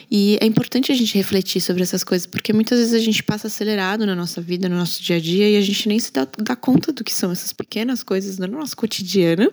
E 0.09 0.37
é 0.39 0.45
importante 0.45 0.91
a 0.91 0.95
gente 0.95 1.17
refletir 1.17 1.61
sobre 1.61 1.83
essas 1.83 2.03
coisas, 2.03 2.25
porque 2.25 2.53
muitas 2.53 2.79
vezes 2.79 2.93
a 2.93 2.99
gente 2.99 3.21
passa 3.21 3.47
acelerado 3.47 4.05
na 4.05 4.15
nossa 4.15 4.41
vida, 4.41 4.69
no 4.69 4.77
nosso 4.77 5.03
dia 5.03 5.17
a 5.17 5.19
dia, 5.19 5.49
e 5.49 5.57
a 5.57 5.61
gente 5.61 5.87
nem 5.87 5.99
se 5.99 6.13
dá, 6.13 6.27
dá 6.37 6.55
conta 6.55 6.93
do 6.93 7.03
que 7.03 7.13
são 7.13 7.31
essas 7.31 7.51
pequenas 7.51 8.03
coisas 8.03 8.37
no 8.37 8.47
nosso 8.47 8.75
cotidiano. 8.75 9.51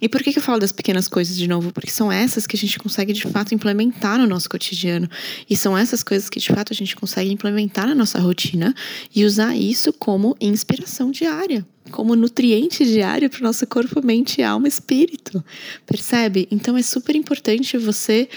E 0.00 0.08
por 0.08 0.22
que, 0.22 0.32
que 0.32 0.38
eu 0.38 0.42
falo 0.42 0.58
das 0.58 0.72
pequenas 0.72 1.08
coisas 1.08 1.36
de 1.36 1.48
novo? 1.48 1.72
Porque 1.72 1.90
são 1.90 2.12
essas 2.12 2.46
que 2.46 2.56
a 2.56 2.58
gente 2.58 2.78
consegue 2.78 3.12
de 3.12 3.22
fato 3.22 3.54
implementar 3.54 4.18
no 4.18 4.26
nosso 4.26 4.48
cotidiano. 4.50 5.08
E 5.48 5.56
são 5.56 5.76
essas 5.76 6.02
coisas 6.02 6.28
que 6.28 6.38
de 6.38 6.48
fato 6.48 6.72
a 6.72 6.76
gente 6.76 6.94
consegue 6.94 7.32
implementar 7.32 7.86
na 7.86 7.94
nossa 7.94 8.18
rotina 8.18 8.74
e 9.14 9.24
usar 9.24 9.56
isso 9.56 9.92
como 9.92 10.36
inspiração 10.40 11.10
diária 11.10 11.66
como 11.90 12.14
nutriente 12.14 12.84
diário 12.84 13.28
para 13.28 13.40
o 13.40 13.42
nosso 13.42 13.66
corpo, 13.66 14.04
mente, 14.04 14.42
alma 14.42 14.68
espírito. 14.68 15.44
Percebe? 15.84 16.46
Então 16.50 16.76
é 16.76 16.82
super 16.82 17.16
importante 17.16 17.76
você 17.76 18.28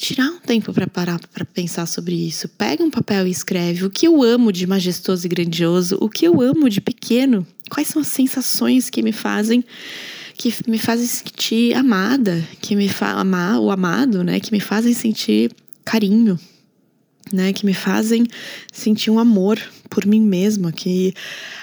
tirar 0.00 0.30
um 0.30 0.40
tempo 0.40 0.72
para 0.72 0.86
parar 0.86 1.20
para 1.28 1.44
pensar 1.44 1.86
sobre 1.86 2.14
isso. 2.14 2.48
Pega 2.48 2.82
um 2.82 2.90
papel 2.90 3.26
e 3.26 3.30
escreve 3.30 3.84
o 3.84 3.90
que 3.90 4.06
eu 4.08 4.22
amo 4.22 4.50
de 4.50 4.66
majestoso 4.66 5.26
e 5.26 5.28
grandioso, 5.28 5.98
o 6.00 6.08
que 6.08 6.26
eu 6.26 6.40
amo 6.40 6.70
de 6.70 6.80
pequeno, 6.80 7.46
quais 7.68 7.88
são 7.88 8.00
as 8.00 8.08
sensações 8.08 8.88
que 8.88 9.02
me 9.02 9.12
fazem 9.12 9.62
que 10.34 10.54
me 10.66 10.78
fazem 10.78 11.06
sentir 11.06 11.74
amada, 11.74 12.42
que 12.62 12.74
me 12.74 12.90
amar 12.98 13.60
o 13.60 13.70
amado, 13.70 14.24
né, 14.24 14.40
que 14.40 14.50
me 14.50 14.58
fazem 14.58 14.94
sentir 14.94 15.52
carinho, 15.84 16.40
né, 17.30 17.52
que 17.52 17.66
me 17.66 17.74
fazem 17.74 18.26
sentir 18.72 19.10
um 19.10 19.18
amor 19.18 19.60
por 19.90 20.06
mim 20.06 20.22
mesma, 20.22 20.72
que 20.72 21.12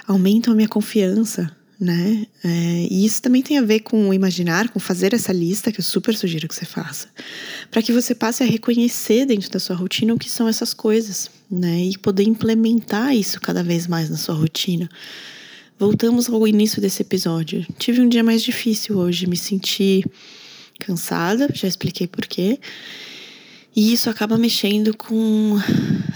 aumentam 0.05 0.53
a 0.53 0.55
minha 0.55 0.67
confiança, 0.67 1.51
né? 1.79 2.25
É, 2.43 2.87
e 2.89 3.05
isso 3.05 3.21
também 3.21 3.41
tem 3.41 3.57
a 3.57 3.61
ver 3.61 3.81
com 3.81 4.13
imaginar, 4.13 4.69
com 4.69 4.79
fazer 4.79 5.13
essa 5.13 5.31
lista, 5.31 5.71
que 5.71 5.79
eu 5.79 5.83
super 5.83 6.15
sugiro 6.15 6.47
que 6.47 6.55
você 6.55 6.65
faça, 6.65 7.07
para 7.69 7.81
que 7.81 7.93
você 7.93 8.15
passe 8.15 8.43
a 8.43 8.45
reconhecer 8.45 9.25
dentro 9.25 9.49
da 9.51 9.59
sua 9.59 9.75
rotina 9.75 10.13
o 10.13 10.17
que 10.17 10.29
são 10.29 10.47
essas 10.47 10.73
coisas, 10.73 11.29
né? 11.49 11.83
E 11.85 11.97
poder 11.97 12.23
implementar 12.23 13.15
isso 13.15 13.39
cada 13.39 13.63
vez 13.63 13.85
mais 13.85 14.09
na 14.09 14.17
sua 14.17 14.33
rotina. 14.33 14.89
Voltamos 15.77 16.27
ao 16.27 16.47
início 16.47 16.81
desse 16.81 17.03
episódio. 17.03 17.63
Tive 17.77 18.01
um 18.01 18.09
dia 18.09 18.23
mais 18.23 18.41
difícil 18.41 18.97
hoje, 18.97 19.27
me 19.27 19.37
senti 19.37 20.03
cansada, 20.79 21.47
já 21.53 21.67
expliquei 21.67 22.07
por 22.07 22.25
quê. 22.25 22.59
E 23.75 23.93
isso 23.93 24.09
acaba 24.09 24.39
mexendo 24.39 24.97
com 24.97 25.55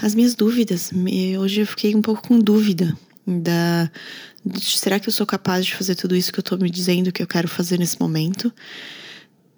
as 0.01 0.15
minhas 0.15 0.33
dúvidas. 0.33 0.91
Hoje 1.39 1.61
eu 1.61 1.67
fiquei 1.67 1.93
um 1.93 2.01
pouco 2.01 2.27
com 2.27 2.39
dúvida 2.39 2.97
da 3.25 3.89
será 4.59 4.99
que 4.99 5.07
eu 5.07 5.13
sou 5.13 5.25
capaz 5.25 5.65
de 5.65 5.75
fazer 5.75 5.95
tudo 5.95 6.15
isso 6.15 6.33
que 6.33 6.39
eu 6.39 6.43
tô 6.43 6.57
me 6.57 6.69
dizendo 6.69 7.11
que 7.11 7.21
eu 7.21 7.27
quero 7.27 7.47
fazer 7.47 7.77
nesse 7.77 7.99
momento? 7.99 8.51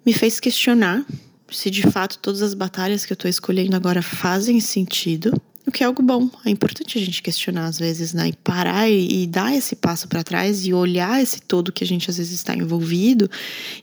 Me 0.04 0.12
fez 0.12 0.38
questionar 0.38 1.04
se 1.50 1.70
de 1.70 1.82
fato 1.82 2.18
todas 2.18 2.42
as 2.42 2.54
batalhas 2.54 3.04
que 3.04 3.12
eu 3.12 3.16
tô 3.16 3.28
escolhendo 3.28 3.76
agora 3.76 4.02
fazem 4.02 4.60
sentido, 4.60 5.32
o 5.66 5.70
que 5.70 5.82
é 5.82 5.86
algo 5.86 6.02
bom. 6.02 6.28
É 6.44 6.50
importante 6.50 6.98
a 6.98 7.00
gente 7.00 7.22
questionar 7.22 7.66
às 7.66 7.78
vezes, 7.78 8.12
né? 8.12 8.28
E 8.28 8.32
parar 8.32 8.88
e, 8.90 9.22
e 9.22 9.26
dar 9.26 9.54
esse 9.54 9.74
passo 9.74 10.06
para 10.08 10.22
trás 10.22 10.66
e 10.66 10.74
olhar 10.74 11.22
esse 11.22 11.40
todo 11.40 11.72
que 11.72 11.82
a 11.82 11.86
gente 11.86 12.10
às 12.10 12.18
vezes 12.18 12.32
está 12.32 12.54
envolvido 12.54 13.30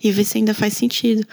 e 0.03 0.11
ver 0.11 0.23
se 0.23 0.37
ainda 0.37 0.53
faz 0.53 0.73
sentido. 0.73 1.25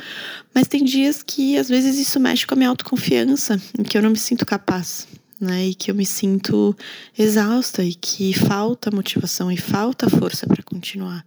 Mas 0.55 0.67
tem 0.67 0.85
dias 0.85 1.23
que 1.23 1.59
às 1.59 1.69
vezes 1.69 1.99
isso 1.99 2.19
mexe 2.19 2.47
com 2.47 2.55
a 2.55 2.57
minha 2.57 2.71
autoconfiança, 2.71 3.61
em 3.79 3.83
que 3.83 3.99
eu 3.99 4.03
não 4.03 4.11
me 4.11 4.17
sinto 4.17 4.47
capaz 4.47 5.07
né? 5.41 5.69
E 5.69 5.75
que 5.75 5.91
eu 5.91 5.95
me 5.95 6.07
sinto 6.07 6.77
exausta 7.17 7.85
e 7.85 7.95
que 7.95 8.33
falta 8.33 8.91
motivação 8.91 9.51
e 9.51 9.57
falta 9.57 10.09
força 10.09 10.47
para 10.47 10.63
continuar. 10.63 11.25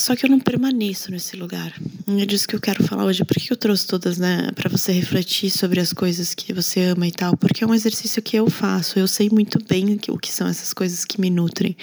Só 0.00 0.16
que 0.16 0.24
eu 0.24 0.30
não 0.30 0.40
permaneço 0.40 1.10
nesse 1.10 1.36
lugar. 1.36 1.74
É 2.08 2.24
disso 2.24 2.48
que 2.48 2.56
eu 2.56 2.60
quero 2.60 2.82
falar 2.82 3.04
hoje. 3.04 3.22
Por 3.22 3.36
que 3.36 3.52
eu 3.52 3.56
trouxe 3.56 3.86
todas, 3.86 4.16
né? 4.16 4.48
Para 4.54 4.70
você 4.70 4.92
refletir 4.92 5.50
sobre 5.50 5.78
as 5.78 5.92
coisas 5.92 6.34
que 6.34 6.54
você 6.54 6.84
ama 6.84 7.06
e 7.06 7.12
tal. 7.12 7.36
Porque 7.36 7.62
é 7.62 7.66
um 7.66 7.74
exercício 7.74 8.22
que 8.22 8.34
eu 8.34 8.48
faço. 8.48 8.98
Eu 8.98 9.06
sei 9.06 9.28
muito 9.28 9.62
bem 9.62 10.00
o 10.08 10.18
que 10.18 10.32
são 10.32 10.48
essas 10.48 10.72
coisas 10.72 11.04
que 11.04 11.20
me 11.20 11.28
nutrem. 11.28 11.76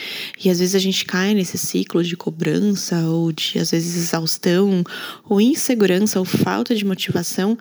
E 0.44 0.50
às 0.50 0.58
vezes 0.58 0.74
a 0.74 0.80
gente 0.80 1.06
cai 1.06 1.36
nesse 1.36 1.60
ciclo 1.60 2.04
de 2.04 2.18
cobrança, 2.18 3.02
ou 3.02 3.32
de, 3.32 3.60
às 3.60 3.70
vezes, 3.70 3.96
exaustão, 3.96 4.84
ou 5.24 5.40
insegurança, 5.40 6.18
ou 6.18 6.26
falta 6.26 6.74
de 6.74 6.84
motivação. 6.84 7.56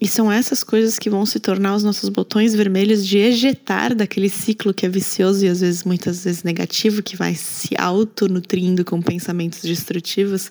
E 0.00 0.08
são 0.08 0.30
essas 0.30 0.64
coisas 0.64 0.98
que 0.98 1.08
vão 1.08 1.24
se 1.24 1.38
tornar 1.38 1.74
os 1.74 1.84
nossos 1.84 2.08
botões 2.08 2.54
vermelhos 2.54 3.06
de 3.06 3.18
ejetar 3.18 3.94
daquele 3.94 4.28
ciclo 4.28 4.74
que 4.74 4.84
é 4.84 4.88
vicioso 4.88 5.44
e 5.44 5.48
às 5.48 5.60
vezes, 5.60 5.84
muitas 5.84 6.24
vezes 6.24 6.42
negativo, 6.42 7.02
que 7.02 7.16
vai 7.16 7.34
se 7.34 7.74
autonutrindo 7.78 8.84
com 8.84 9.00
pensamentos 9.00 9.62
destrutivos. 9.62 10.50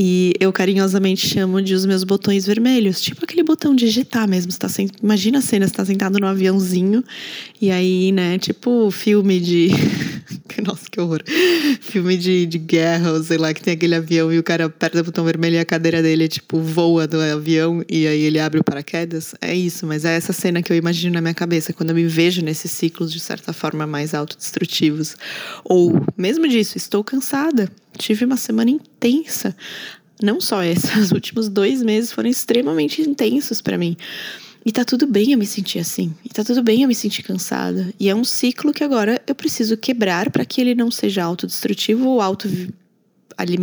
E 0.00 0.32
eu 0.38 0.52
carinhosamente 0.52 1.26
chamo 1.26 1.60
de 1.60 1.74
os 1.74 1.84
meus 1.84 2.04
botões 2.04 2.46
vermelhos, 2.46 3.00
tipo 3.00 3.24
aquele 3.24 3.42
botão 3.42 3.74
de 3.74 3.84
ejetar 3.86 4.28
mesmo. 4.28 4.52
Você 4.52 4.58
tá 4.58 4.68
sent... 4.68 4.92
Imagina 5.02 5.38
a 5.38 5.42
cena, 5.42 5.66
você 5.66 5.74
tá 5.74 5.84
sentado 5.84 6.20
no 6.20 6.26
aviãozinho, 6.26 7.02
e 7.60 7.68
aí, 7.70 8.12
né, 8.12 8.38
tipo 8.38 8.90
filme 8.92 9.40
de. 9.40 9.68
Nossa, 10.64 10.86
que 10.90 11.00
horror. 11.00 11.22
Filme 11.80 12.16
de, 12.16 12.46
de 12.46 12.58
guerra, 12.58 13.12
ou 13.12 13.22
sei 13.22 13.38
lá, 13.38 13.52
que 13.54 13.62
tem 13.62 13.74
aquele 13.74 13.94
avião 13.94 14.32
e 14.32 14.38
o 14.38 14.42
cara 14.42 14.66
aperta 14.66 15.00
o 15.00 15.04
botão 15.04 15.24
vermelho 15.24 15.56
e 15.56 15.58
a 15.58 15.64
cadeira 15.64 16.02
dele, 16.02 16.28
tipo, 16.28 16.60
voa 16.60 17.06
do 17.06 17.20
avião 17.20 17.84
e 17.88 18.06
aí 18.06 18.22
ele 18.22 18.38
abre 18.38 18.60
o 18.60 18.64
paraquedas. 18.64 19.34
É 19.40 19.54
isso, 19.54 19.86
mas 19.86 20.04
é 20.04 20.14
essa 20.14 20.32
cena 20.32 20.62
que 20.62 20.72
eu 20.72 20.76
imagino 20.76 21.14
na 21.14 21.20
minha 21.20 21.34
cabeça, 21.34 21.72
quando 21.72 21.90
eu 21.90 21.96
me 21.96 22.06
vejo 22.06 22.42
nesses 22.42 22.70
ciclos, 22.70 23.12
de 23.12 23.20
certa 23.20 23.52
forma, 23.52 23.86
mais 23.86 24.14
autodestrutivos. 24.14 25.16
Ou, 25.64 26.00
mesmo 26.16 26.48
disso, 26.48 26.76
estou 26.76 27.02
cansada 27.02 27.70
tive 27.98 28.24
uma 28.24 28.36
semana 28.36 28.70
intensa. 28.70 29.54
Não 30.22 30.40
só 30.40 30.62
essa, 30.62 30.98
os 30.98 31.12
últimos 31.12 31.48
dois 31.48 31.82
meses 31.82 32.12
foram 32.12 32.30
extremamente 32.30 33.02
intensos 33.02 33.60
para 33.60 33.76
mim. 33.76 33.96
E 34.68 34.70
tá 34.70 34.84
tudo 34.84 35.06
bem 35.06 35.32
eu 35.32 35.38
me 35.38 35.46
sentir 35.46 35.78
assim. 35.78 36.14
E 36.22 36.28
tá 36.28 36.44
tudo 36.44 36.62
bem 36.62 36.82
eu 36.82 36.88
me 36.88 36.94
sentir 36.94 37.22
cansada. 37.22 37.90
E 37.98 38.06
é 38.06 38.14
um 38.14 38.22
ciclo 38.22 38.70
que 38.70 38.84
agora 38.84 39.18
eu 39.26 39.34
preciso 39.34 39.78
quebrar 39.78 40.28
para 40.30 40.44
que 40.44 40.60
ele 40.60 40.74
não 40.74 40.90
seja 40.90 41.24
autodestrutivo 41.24 42.06
ou 42.06 42.20
auto 42.20 42.46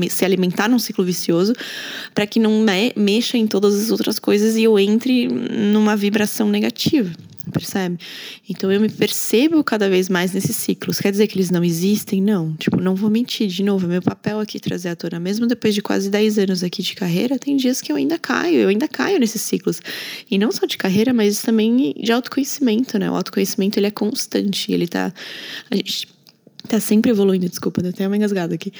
se 0.09 0.25
alimentar 0.25 0.67
num 0.67 0.79
ciclo 0.79 1.05
vicioso, 1.05 1.53
para 2.11 2.25
que 2.25 2.39
não 2.39 2.59
me 2.59 2.91
mexa 2.95 3.37
em 3.37 3.45
todas 3.45 3.75
as 3.75 3.91
outras 3.91 4.17
coisas 4.17 4.55
e 4.55 4.63
eu 4.63 4.79
entre 4.79 5.27
numa 5.27 5.95
vibração 5.95 6.49
negativa 6.49 7.11
percebe? 7.51 7.97
Então 8.49 8.71
eu 8.71 8.79
me 8.79 8.89
percebo 8.89 9.63
cada 9.63 9.89
vez 9.89 10.09
mais 10.09 10.33
nesses 10.33 10.55
ciclos. 10.55 10.99
Quer 10.99 11.11
dizer 11.11 11.27
que 11.27 11.37
eles 11.37 11.49
não 11.49 11.63
existem? 11.63 12.21
Não. 12.21 12.53
Tipo, 12.55 12.77
não 12.77 12.95
vou 12.95 13.09
mentir. 13.09 13.47
De 13.47 13.63
novo, 13.63 13.85
é 13.85 13.89
meu 13.89 14.01
papel 14.01 14.39
aqui 14.39 14.59
trazer 14.59 14.89
à 14.89 14.95
tona. 14.95 15.19
Mesmo 15.19 15.47
depois 15.47 15.73
de 15.73 15.81
quase 15.81 16.09
10 16.09 16.39
anos 16.39 16.63
aqui 16.63 16.81
de 16.81 16.95
carreira, 16.95 17.37
tem 17.37 17.55
dias 17.57 17.81
que 17.81 17.91
eu 17.91 17.95
ainda 17.95 18.17
caio, 18.17 18.57
eu 18.57 18.69
ainda 18.69 18.87
caio 18.87 19.19
nesses 19.19 19.41
ciclos. 19.41 19.81
E 20.29 20.37
não 20.37 20.51
só 20.51 20.65
de 20.65 20.77
carreira, 20.77 21.13
mas 21.13 21.41
também 21.41 21.93
de 21.97 22.11
autoconhecimento, 22.11 22.97
né? 22.97 23.09
O 23.09 23.15
autoconhecimento 23.15 23.79
ele 23.79 23.87
é 23.87 23.91
constante, 23.91 24.71
ele 24.71 24.87
tá. 24.87 25.13
A 25.69 25.75
gente 25.75 26.14
tá 26.65 26.79
sempre 26.79 27.11
evoluindo, 27.11 27.47
desculpa, 27.47 27.81
eu 27.81 27.93
tenho 27.93 28.09
uma 28.09 28.17
engasgada 28.17 28.55
aqui. 28.55 28.71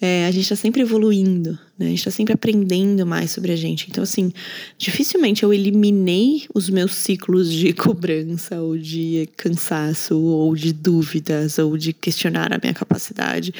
É, 0.00 0.26
a 0.26 0.30
gente 0.30 0.48
tá 0.48 0.56
sempre 0.56 0.82
evoluindo, 0.82 1.58
né? 1.78 1.86
A 1.86 1.88
gente 1.90 2.04
tá 2.04 2.10
sempre 2.10 2.34
aprendendo 2.34 3.06
mais 3.06 3.30
sobre 3.30 3.52
a 3.52 3.56
gente. 3.56 3.86
Então, 3.88 4.02
assim, 4.02 4.32
dificilmente 4.76 5.42
eu 5.42 5.52
eliminei 5.52 6.44
os 6.54 6.68
meus 6.68 6.94
ciclos 6.94 7.52
de 7.52 7.72
cobrança, 7.74 8.60
ou 8.60 8.76
de 8.76 9.28
cansaço, 9.36 10.18
ou 10.18 10.54
de 10.54 10.72
dúvidas, 10.72 11.58
ou 11.58 11.76
de 11.76 11.92
questionar 11.92 12.52
a 12.52 12.58
minha 12.62 12.74
capacidade, 12.74 13.54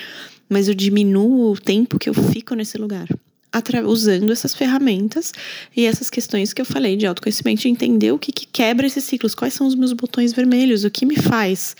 mas 0.48 0.68
eu 0.68 0.74
diminuo 0.74 1.52
o 1.52 1.58
tempo 1.58 1.98
que 1.98 2.08
eu 2.10 2.14
fico 2.14 2.54
nesse 2.54 2.76
lugar. 2.76 3.08
Usando 3.84 4.30
essas 4.30 4.54
ferramentas 4.54 5.32
e 5.76 5.84
essas 5.84 6.08
questões 6.08 6.52
que 6.52 6.62
eu 6.62 6.64
falei 6.64 6.96
de 6.96 7.04
autoconhecimento, 7.04 7.62
de 7.62 7.68
entender 7.68 8.12
o 8.12 8.18
que, 8.18 8.30
que 8.30 8.46
quebra 8.46 8.86
esses 8.86 9.02
ciclos, 9.02 9.34
quais 9.34 9.54
são 9.54 9.66
os 9.66 9.74
meus 9.74 9.92
botões 9.92 10.32
vermelhos, 10.32 10.84
o 10.84 10.90
que 10.90 11.04
me 11.04 11.16
faz 11.16 11.74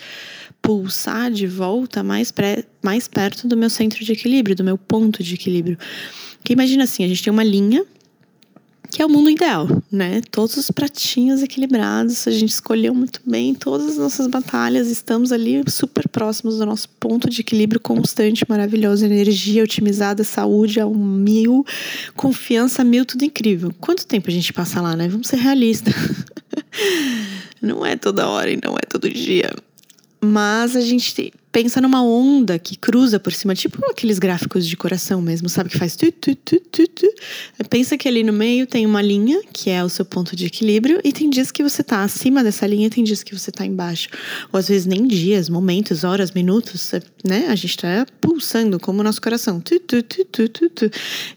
pulsar 0.61 1.31
de 1.31 1.47
volta 1.47 2.03
mais, 2.03 2.31
pré, 2.31 2.63
mais 2.81 3.07
perto 3.07 3.47
do 3.47 3.57
meu 3.57 3.69
centro 3.69 4.03
de 4.03 4.11
equilíbrio, 4.11 4.55
do 4.55 4.63
meu 4.63 4.77
ponto 4.77 5.23
de 5.23 5.35
equilíbrio. 5.35 5.77
Porque 6.37 6.53
imagina 6.53 6.83
assim, 6.83 7.03
a 7.03 7.07
gente 7.07 7.23
tem 7.23 7.31
uma 7.31 7.43
linha 7.43 7.85
que 8.91 9.01
é 9.01 9.05
o 9.05 9.09
mundo 9.09 9.29
ideal, 9.29 9.67
né? 9.89 10.21
Todos 10.29 10.57
os 10.57 10.69
pratinhos 10.69 11.41
equilibrados, 11.41 12.27
a 12.27 12.31
gente 12.31 12.49
escolheu 12.49 12.93
muito 12.93 13.21
bem 13.25 13.55
todas 13.55 13.91
as 13.91 13.97
nossas 13.97 14.27
batalhas, 14.27 14.91
estamos 14.91 15.31
ali 15.31 15.63
super 15.69 16.09
próximos 16.09 16.57
do 16.57 16.65
nosso 16.65 16.89
ponto 16.99 17.29
de 17.29 17.39
equilíbrio 17.39 17.79
constante, 17.79 18.43
maravilhoso, 18.49 19.05
energia 19.05 19.63
otimizada, 19.63 20.25
saúde 20.25 20.81
ao 20.81 20.93
mil, 20.93 21.65
confiança 22.17 22.81
a 22.81 22.85
mil, 22.85 23.05
tudo 23.05 23.23
incrível. 23.23 23.73
Quanto 23.79 24.05
tempo 24.05 24.29
a 24.29 24.33
gente 24.33 24.51
passa 24.51 24.81
lá, 24.81 24.93
né? 24.93 25.07
Vamos 25.07 25.29
ser 25.29 25.37
realistas. 25.37 25.93
não 27.61 27.85
é 27.85 27.95
toda 27.95 28.27
hora 28.27 28.51
e 28.51 28.59
não 28.61 28.75
é 28.75 28.85
todo 28.89 29.09
dia. 29.09 29.51
Mas 30.23 30.75
a 30.75 30.81
gente 30.81 31.33
pensa 31.51 31.81
numa 31.81 32.03
onda 32.03 32.57
que 32.57 32.77
cruza 32.77 33.19
por 33.19 33.33
cima, 33.33 33.55
tipo 33.55 33.83
aqueles 33.89 34.19
gráficos 34.19 34.67
de 34.67 34.77
coração 34.77 35.19
mesmo, 35.19 35.49
sabe? 35.49 35.71
Que 35.71 35.79
faz 35.79 35.95
tu, 35.95 36.11
tu, 36.11 36.35
tu, 36.35 36.59
tu, 36.59 36.87
tu. 36.87 37.13
Pensa 37.69 37.97
que 37.97 38.07
ali 38.07 38.23
no 38.23 38.31
meio 38.31 38.67
tem 38.67 38.85
uma 38.85 39.01
linha, 39.01 39.41
que 39.51 39.69
é 39.69 39.83
o 39.83 39.89
seu 39.89 40.05
ponto 40.05 40.35
de 40.35 40.45
equilíbrio, 40.45 41.01
e 41.03 41.11
tem 41.11 41.29
dias 41.29 41.51
que 41.51 41.63
você 41.63 41.83
tá 41.83 42.03
acima 42.03 42.43
dessa 42.43 42.67
linha, 42.67 42.87
e 42.87 42.89
tem 42.89 43.03
dias 43.03 43.23
que 43.23 43.37
você 43.37 43.51
tá 43.51 43.65
embaixo. 43.65 44.09
Ou 44.53 44.59
às 44.59 44.67
vezes 44.67 44.85
nem 44.85 45.07
dias, 45.07 45.49
momentos, 45.49 46.03
horas, 46.03 46.31
minutos, 46.31 46.91
né? 47.23 47.47
A 47.49 47.55
gente 47.55 47.77
tá 47.77 48.05
pulsando 48.21 48.79
como 48.79 49.01
o 49.01 49.03
nosso 49.03 49.21
coração. 49.21 49.59
Tu, 49.59 49.79
tu, 49.79 50.03
tu, 50.03 50.23
tu, 50.25 50.49
tu, 50.49 50.69
tu. 50.69 50.91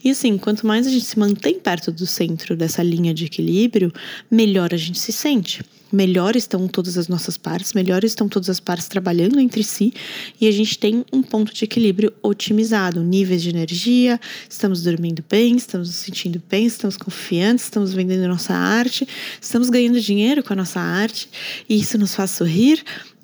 E 0.04 0.10
assim, 0.10 0.36
quanto 0.36 0.66
mais 0.66 0.86
a 0.86 0.90
gente 0.90 1.06
se 1.06 1.18
mantém 1.18 1.58
perto 1.58 1.90
do 1.90 2.06
centro 2.06 2.54
dessa 2.54 2.82
linha 2.82 3.14
de 3.14 3.24
equilíbrio, 3.24 3.90
melhor 4.30 4.74
a 4.74 4.76
gente 4.76 4.98
se 4.98 5.10
sente 5.10 5.62
melhor 5.94 6.36
estão 6.36 6.66
todas 6.66 6.98
as 6.98 7.08
nossas 7.08 7.36
partes, 7.36 7.72
melhor 7.72 8.04
estão 8.04 8.28
todas 8.28 8.50
as 8.50 8.60
partes 8.60 8.88
trabalhando 8.88 9.38
entre 9.38 9.62
si 9.62 9.92
e 10.40 10.48
a 10.48 10.50
gente 10.50 10.78
tem 10.78 11.04
um 11.12 11.22
ponto 11.22 11.54
de 11.54 11.64
equilíbrio 11.64 12.12
otimizado, 12.22 13.02
níveis 13.02 13.42
de 13.42 13.50
energia, 13.50 14.20
estamos 14.48 14.82
dormindo 14.82 15.24
bem, 15.28 15.56
estamos 15.56 15.88
nos 15.88 15.96
sentindo 15.96 16.42
bem, 16.50 16.66
estamos 16.66 16.96
confiantes, 16.96 17.64
estamos 17.64 17.94
vendendo 17.94 18.28
nossa 18.28 18.54
arte, 18.54 19.06
estamos 19.40 19.70
ganhando 19.70 20.00
dinheiro 20.00 20.42
com 20.42 20.52
a 20.52 20.56
nossa 20.56 20.80
arte 20.80 21.28
e 21.68 21.78
isso 21.78 21.96
nos 21.96 22.14
faz 22.14 22.32
sorrir, 22.32 22.82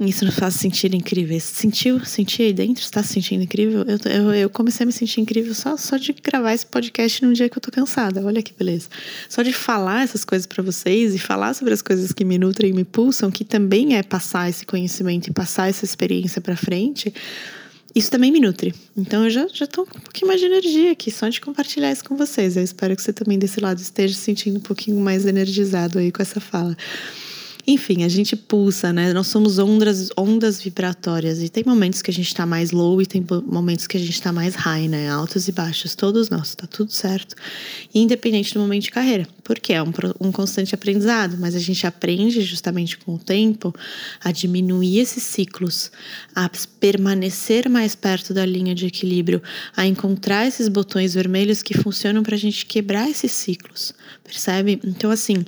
isso 0.09 0.25
nos 0.25 0.35
faz 0.35 0.55
sentir 0.55 0.95
incríveis. 0.95 1.43
Sentiu? 1.43 2.03
Sentiu 2.05 2.47
aí 2.47 2.53
dentro? 2.53 2.83
Está 2.83 3.03
se 3.03 3.13
sentindo 3.13 3.43
incrível? 3.43 3.85
Eu, 3.87 3.99
eu, 4.11 4.35
eu, 4.35 4.51
comecei 4.51 4.85
a 4.85 4.87
me 4.87 4.93
sentir 4.93 5.21
incrível 5.21 5.55
só, 5.55 5.77
só 5.77 5.99
de 5.99 6.13
gravar 6.13 6.55
esse 6.55 6.65
podcast 6.65 7.23
num 7.25 7.33
dia 7.33 7.49
que 7.49 7.59
eu 7.59 7.61
tô 7.61 7.71
cansada. 7.71 8.25
Olha 8.25 8.43
que 8.43 8.55
beleza. 8.55 8.89
Só 9.29 9.43
de 9.43 9.53
falar 9.53 10.05
essas 10.05 10.25
coisas 10.25 10.47
para 10.47 10.63
vocês 10.63 11.15
e 11.15 11.19
falar 11.19 11.53
sobre 11.55 11.75
as 11.75 11.83
coisas 11.83 12.13
que 12.13 12.25
me 12.25 12.39
nutrem 12.39 12.71
e 12.71 12.75
me 12.75 12.85
pulsam, 12.85 13.31
que 13.31 13.45
também 13.45 13.95
é 13.95 14.03
passar 14.03 14.49
esse 14.49 14.65
conhecimento 14.65 15.29
e 15.29 15.33
passar 15.33 15.69
essa 15.69 15.85
experiência 15.85 16.41
para 16.41 16.57
frente. 16.57 17.13
Isso 17.95 18.11
também 18.11 18.31
me 18.31 18.41
nutre. 18.41 18.75
Então 18.97 19.25
eu 19.25 19.31
já, 19.31 19.47
já 19.53 19.67
tô 19.67 19.85
com 19.85 19.99
um 19.99 20.01
pouquinho 20.01 20.29
mais 20.29 20.41
de 20.41 20.47
energia 20.47 20.93
aqui, 20.93 21.11
só 21.11 21.29
de 21.29 21.41
compartilhar 21.41 21.91
isso 21.91 22.05
com 22.05 22.17
vocês. 22.17 22.57
Eu 22.57 22.63
espero 22.63 22.95
que 22.95 23.03
você 23.03 23.13
também 23.13 23.39
desse 23.39 23.61
lado 23.61 23.79
esteja 23.79 24.15
se 24.15 24.21
sentindo 24.21 24.59
um 24.59 24.63
pouquinho 24.63 24.99
mais 25.01 25.27
energizado 25.27 25.99
aí 25.99 26.13
com 26.13 26.23
essa 26.23 26.41
fala. 26.41 26.77
Enfim, 27.67 28.05
a 28.05 28.09
gente 28.09 28.35
pulsa, 28.35 28.93
né? 28.93 29.13
Nós 29.13 29.27
somos 29.27 29.59
ondas, 29.59 30.09
ondas 30.17 30.63
vibratórias. 30.63 31.43
E 31.43 31.49
tem 31.49 31.63
momentos 31.65 32.03
que 32.03 32.11
a 32.11 32.15
gente 32.15 32.27
está 32.27 32.47
mais 32.47 32.71
low 32.71 33.01
e 33.01 33.07
tem 33.07 33.25
momentos 33.47 33.87
que 33.87 33.97
a 33.97 34.01
gente 34.01 34.13
está 34.13 34.33
mais 34.33 34.55
high, 34.55 34.89
né? 34.89 35.09
Altos 35.11 35.49
e 35.49 35.53
baixos. 35.53 35.95
Todos 35.95 36.31
nós, 36.31 36.55
tá 36.55 36.67
tudo 36.67 36.93
certo. 36.93 37.35
Independente 37.95 38.55
do 38.55 38.61
momento 38.61 38.85
de 38.85 38.91
carreira. 38.91 39.27
Porque 39.45 39.73
é 39.73 39.83
um, 39.83 39.93
um 40.21 40.33
constante 40.33 40.75
aprendizado, 40.75 41.37
mas 41.39 41.55
a 41.55 41.59
gente 41.59 41.87
aprende 41.87 42.41
justamente 42.43 42.97
com 42.99 43.15
o 43.15 43.19
tempo 43.19 43.75
a 44.23 44.33
diminuir 44.33 44.99
esses 44.99 45.23
ciclos, 45.23 45.91
a 46.35 46.51
permanecer 46.79 47.69
mais 47.69 47.95
perto 47.95 48.33
da 48.33 48.47
linha 48.47 48.75
de 48.75 48.87
equilíbrio, 48.87 49.43
a 49.77 49.87
encontrar 49.87 50.47
esses 50.47 50.69
botões 50.69 51.15
vermelhos 51.15 51.63
que 51.63 51.77
funcionam 51.77 52.23
para 52.23 52.37
a 52.37 52.39
gente 52.39 52.65
quebrar 52.65 53.09
esses 53.11 53.33
ciclos. 53.33 53.93
Percebe? 54.25 54.81
Então, 54.85 55.11
assim, 55.11 55.45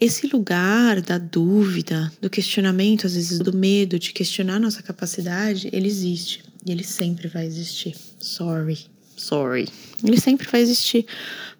esse 0.00 0.26
lugar 0.26 1.02
da 1.02 1.18
dúvida, 1.18 2.10
do 2.20 2.30
questionamento, 2.30 3.06
às 3.06 3.14
vezes 3.14 3.38
do 3.38 3.52
medo 3.52 3.98
de 3.98 4.12
questionar 4.12 4.58
nossa 4.58 4.82
capacidade, 4.82 5.68
ele 5.72 5.86
existe. 5.86 6.42
E 6.64 6.72
ele 6.72 6.84
sempre 6.84 7.28
vai 7.28 7.44
existir. 7.44 7.94
Sorry, 8.18 8.78
sorry. 9.16 9.68
Ele 10.02 10.18
sempre 10.18 10.48
vai 10.50 10.62
existir. 10.62 11.06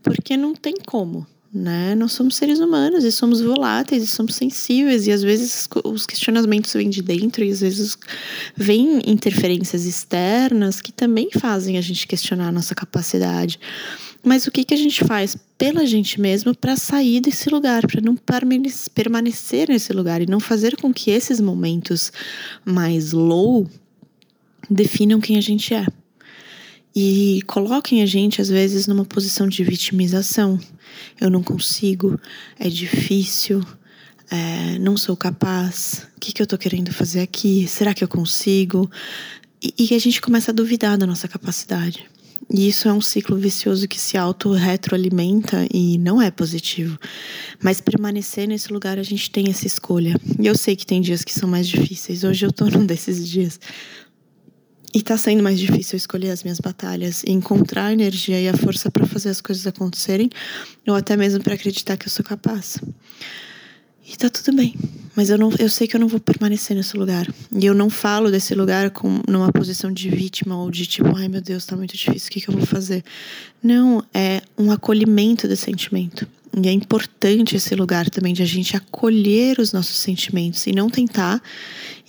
Porque 0.03 0.37
não 0.37 0.55
tem 0.55 0.75
como, 0.87 1.27
né? 1.53 1.95
Nós 1.95 2.13
somos 2.13 2.37
seres 2.37 2.61
humanos 2.61 3.05
e 3.05 3.13
somos 3.13 3.43
voláteis 3.43 4.03
e 4.05 4.07
somos 4.07 4.37
sensíveis 4.37 5.07
e 5.07 5.13
às 5.13 5.23
vezes 5.23 5.69
os 5.85 6.07
questionamentos 6.07 6.73
vêm 6.73 6.89
de 6.89 7.03
dentro 7.03 7.45
e 7.45 7.51
às 7.51 7.61
vezes 7.61 7.99
vêm 8.57 9.03
interferências 9.05 9.85
externas 9.85 10.81
que 10.81 10.93
também 10.93 11.29
fazem 11.39 11.77
a 11.77 11.81
gente 11.83 12.07
questionar 12.07 12.49
a 12.49 12.53
nossa 12.53 12.75
capacidade. 12.75 13.61
Mas 14.23 14.47
o 14.47 14.51
que, 14.51 14.65
que 14.65 14.75
a 14.75 14.77
gente 14.77 15.05
faz 15.05 15.37
pela 15.57 15.87
gente 15.87 16.21
mesmo 16.21 16.55
para 16.55 16.77
sair 16.77 17.21
desse 17.21 17.49
lugar, 17.49 17.87
para 17.87 18.01
não 18.01 18.17
permanecer 18.95 19.69
nesse 19.69 19.93
lugar 19.93 20.21
e 20.21 20.27
não 20.27 20.41
fazer 20.41 20.77
com 20.77 20.93
que 20.93 21.11
esses 21.11 21.41
momentos 21.41 22.13
mais 22.65 23.13
low 23.13 23.67
definam 24.69 25.21
quem 25.21 25.39
a 25.39 25.41
gente 25.41 25.73
é. 25.73 25.87
E 26.95 27.41
coloquem 27.47 28.03
a 28.03 28.07
gente, 28.07 28.41
às 28.41 28.49
vezes, 28.49 28.87
numa 28.87 29.05
posição 29.05 29.49
de 29.49 29.63
vitimização. 29.63 30.59
Eu 31.21 31.31
não 31.31 31.43
consigo, 31.43 32.21
é 32.59 32.69
difícil, 32.69 33.65
é, 34.31 34.79
não 34.79 34.97
sou 34.97 35.17
capaz, 35.17 36.07
o 36.17 36.21
que, 36.21 36.33
que 36.33 36.43
eu 36.43 36.47
tô 36.47 36.59
querendo 36.59 36.93
fazer 36.93 37.21
aqui? 37.21 37.67
Será 37.69 37.95
que 37.95 38.03
eu 38.03 38.09
consigo? 38.09 38.91
E, 39.63 39.75
e 39.91 39.95
a 39.95 39.99
gente 39.99 40.21
começa 40.21 40.51
a 40.51 40.55
duvidar 40.55 40.99
da 40.99 41.07
nossa 41.07 41.29
capacidade. 41.29 42.09
E 42.53 42.67
isso 42.69 42.89
é 42.89 42.93
um 42.93 43.01
ciclo 43.01 43.37
vicioso 43.37 43.87
que 43.87 43.99
se 43.99 44.17
auto-retroalimenta 44.17 45.67
e 45.73 45.97
não 45.99 46.21
é 46.21 46.31
positivo. 46.33 46.99
Mas 47.63 47.81
permanecer 47.81 48.49
nesse 48.49 48.73
lugar 48.73 48.99
a 48.99 49.05
gente 49.05 49.31
tem 49.31 49.49
essa 49.49 49.67
escolha. 49.67 50.17
E 50.39 50.47
eu 50.47 50.57
sei 50.57 50.75
que 50.75 50.85
tem 50.85 51.01
dias 51.01 51.23
que 51.23 51.33
são 51.33 51.49
mais 51.49 51.69
difíceis. 51.69 52.25
Hoje 52.25 52.45
eu 52.45 52.53
tô 52.53 52.67
num 52.67 52.85
desses 52.85 53.29
dias. 53.29 53.61
E 54.93 55.01
tá 55.01 55.17
sendo 55.17 55.43
mais 55.43 55.61
difícil 55.61 55.97
escolher 55.97 56.31
as 56.31 56.43
minhas 56.43 56.59
batalhas 56.59 57.23
encontrar 57.25 57.87
a 57.87 57.93
energia 57.93 58.41
e 58.41 58.49
a 58.49 58.57
força 58.57 58.91
para 58.91 59.07
fazer 59.07 59.29
as 59.29 59.41
coisas 59.41 59.65
acontecerem, 59.65 60.29
ou 60.89 60.97
até 60.97 61.17
mesmo 61.17 61.41
para 61.45 61.55
acreditar 61.55 61.97
que 61.97 62.09
eu 62.09 62.11
sou 62.11 62.25
capaz. 62.25 62.79
E 64.07 64.17
tá 64.17 64.29
tudo 64.29 64.57
bem. 64.57 64.75
Mas 65.15 65.29
eu, 65.29 65.37
não, 65.37 65.53
eu 65.59 65.69
sei 65.69 65.87
que 65.87 65.97
eu 65.97 66.01
não 66.01 66.09
vou 66.09 66.21
permanecer 66.21 66.77
nesse 66.77 66.97
lugar. 66.97 67.27
E 67.53 67.67
eu 67.67 67.75
não 67.75 67.91
falo 67.91 68.31
desse 68.31 68.55
lugar 68.55 68.91
com, 68.91 69.21
numa 69.29 69.53
posição 69.53 69.93
de 69.93 70.09
vítima 70.09 70.57
ou 70.57 70.71
de 70.71 70.87
tipo, 70.87 71.15
ai 71.17 71.29
meu 71.29 71.41
Deus, 71.41 71.67
tá 71.67 71.77
muito 71.77 71.97
difícil, 71.97 72.29
o 72.29 72.31
que, 72.31 72.41
que 72.41 72.49
eu 72.49 72.55
vou 72.55 72.65
fazer? 72.65 73.05
Não, 73.63 74.05
é 74.15 74.41
um 74.57 74.71
acolhimento 74.71 75.47
desse 75.49 75.65
sentimento. 75.65 76.27
E 76.57 76.69
é 76.69 76.73
importante 76.73 77.55
esse 77.55 77.75
lugar 77.77 78.11
também 78.11 78.35
de 78.35 78.43
a 78.43 78.47
gente 78.47 78.77
acolher 78.77 79.61
os 79.61 79.73
nossos 79.73 79.97
sentimentos 79.97 80.67
e 80.67 80.73
não 80.73 80.91
tentar 80.91 81.41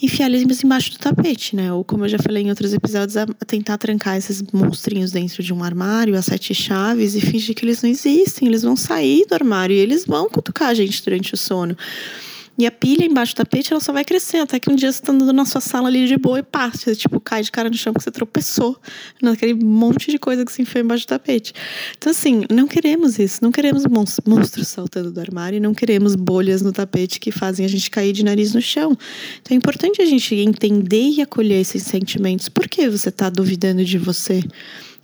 enfiar 0.02 0.32
eles 0.32 0.64
embaixo 0.64 0.92
do 0.92 0.98
tapete, 0.98 1.56
né? 1.56 1.72
Ou 1.72 1.84
como 1.84 2.06
eu 2.06 2.10
já 2.10 2.18
falei 2.18 2.44
em 2.44 2.50
outros 2.50 2.74
episódios, 2.74 3.18
a 3.18 3.28
tentar 3.46 3.78
trancar 3.78 4.18
esses 4.18 4.42
monstrinhos 4.52 5.12
dentro 5.12 5.44
de 5.44 5.54
um 5.54 5.64
armário, 5.64 6.18
as 6.18 6.26
sete 6.26 6.56
chaves 6.56 7.14
e 7.14 7.22
fingir 7.22 7.56
que 7.56 7.64
eles 7.64 7.84
não 7.84 7.90
existem. 7.90 8.48
Eles 8.48 8.64
vão 8.64 8.76
sair 8.76 9.28
do 9.28 9.36
armário 9.36 9.76
e 9.76 9.80
eles 9.80 10.06
vão 10.06 10.28
cutucar 10.28 10.70
a 10.70 10.74
gente 10.74 11.04
durante 11.04 11.36
o 11.36 11.38
sono. 11.38 11.78
E 12.58 12.66
a 12.66 12.72
pilha 12.72 13.06
embaixo 13.06 13.34
do 13.34 13.38
tapete, 13.38 13.72
ela 13.72 13.80
só 13.80 13.92
vai 13.92 14.04
crescendo, 14.04 14.44
até 14.44 14.60
que 14.60 14.70
um 14.70 14.76
dia 14.76 14.92
você 14.92 15.02
tá 15.02 15.12
andando 15.12 15.34
na 15.34 15.46
sua 15.46 15.62
sala 15.62 15.88
ali 15.88 16.06
de 16.06 16.18
boa 16.18 16.40
e 16.40 16.44
pá, 16.44 16.70
você, 16.70 16.96
tipo, 16.96 17.20
cai 17.20 17.42
de 17.42 17.52
cara 17.52 17.70
no 17.70 17.76
chão 17.76 17.94
porque 17.94 18.04
você 18.04 18.12
tropeçou 18.12 18.80
naquele 19.22 19.54
monte 19.54 20.12
de 20.12 20.20
coisa 20.20 20.46
que 20.46 20.52
se 20.52 20.62
enfiou 20.62 20.84
embaixo 20.84 21.06
do 21.06 21.10
tapete. 21.10 21.54
Então, 21.98 22.12
assim, 22.12 22.44
não 22.52 22.68
queremos 22.68 23.18
isso. 23.18 23.40
Não 23.42 23.52
queremos 23.52 23.84
monstros 24.26 24.68
saltando 24.68 25.12
do 25.12 25.20
armário 25.20 25.62
não 25.62 25.74
queremos 25.74 26.16
bolhas 26.16 26.62
no 26.62 26.72
tapete 26.72 27.20
que 27.20 27.32
fazem 27.32 27.66
a 27.66 27.70
gente 27.70 27.90
cair 27.90 28.14
de 28.14 28.24
nariz 28.24 28.54
no 28.54 28.62
chão. 28.62 28.98
Então, 29.42 29.56
é 29.56 29.58
importante 29.58 30.02
a 30.02 30.06
gente 30.06 30.36
entender 30.36 31.10
e 31.10 31.22
acolher 31.22 31.62
esses 31.62 31.84
sentimentos. 31.84 32.50
Por 32.50 32.68
que 32.68 32.90
você 32.90 33.12
tá 33.12 33.30
duvidando 33.30 33.84
de 33.84 33.98
você? 33.98 34.44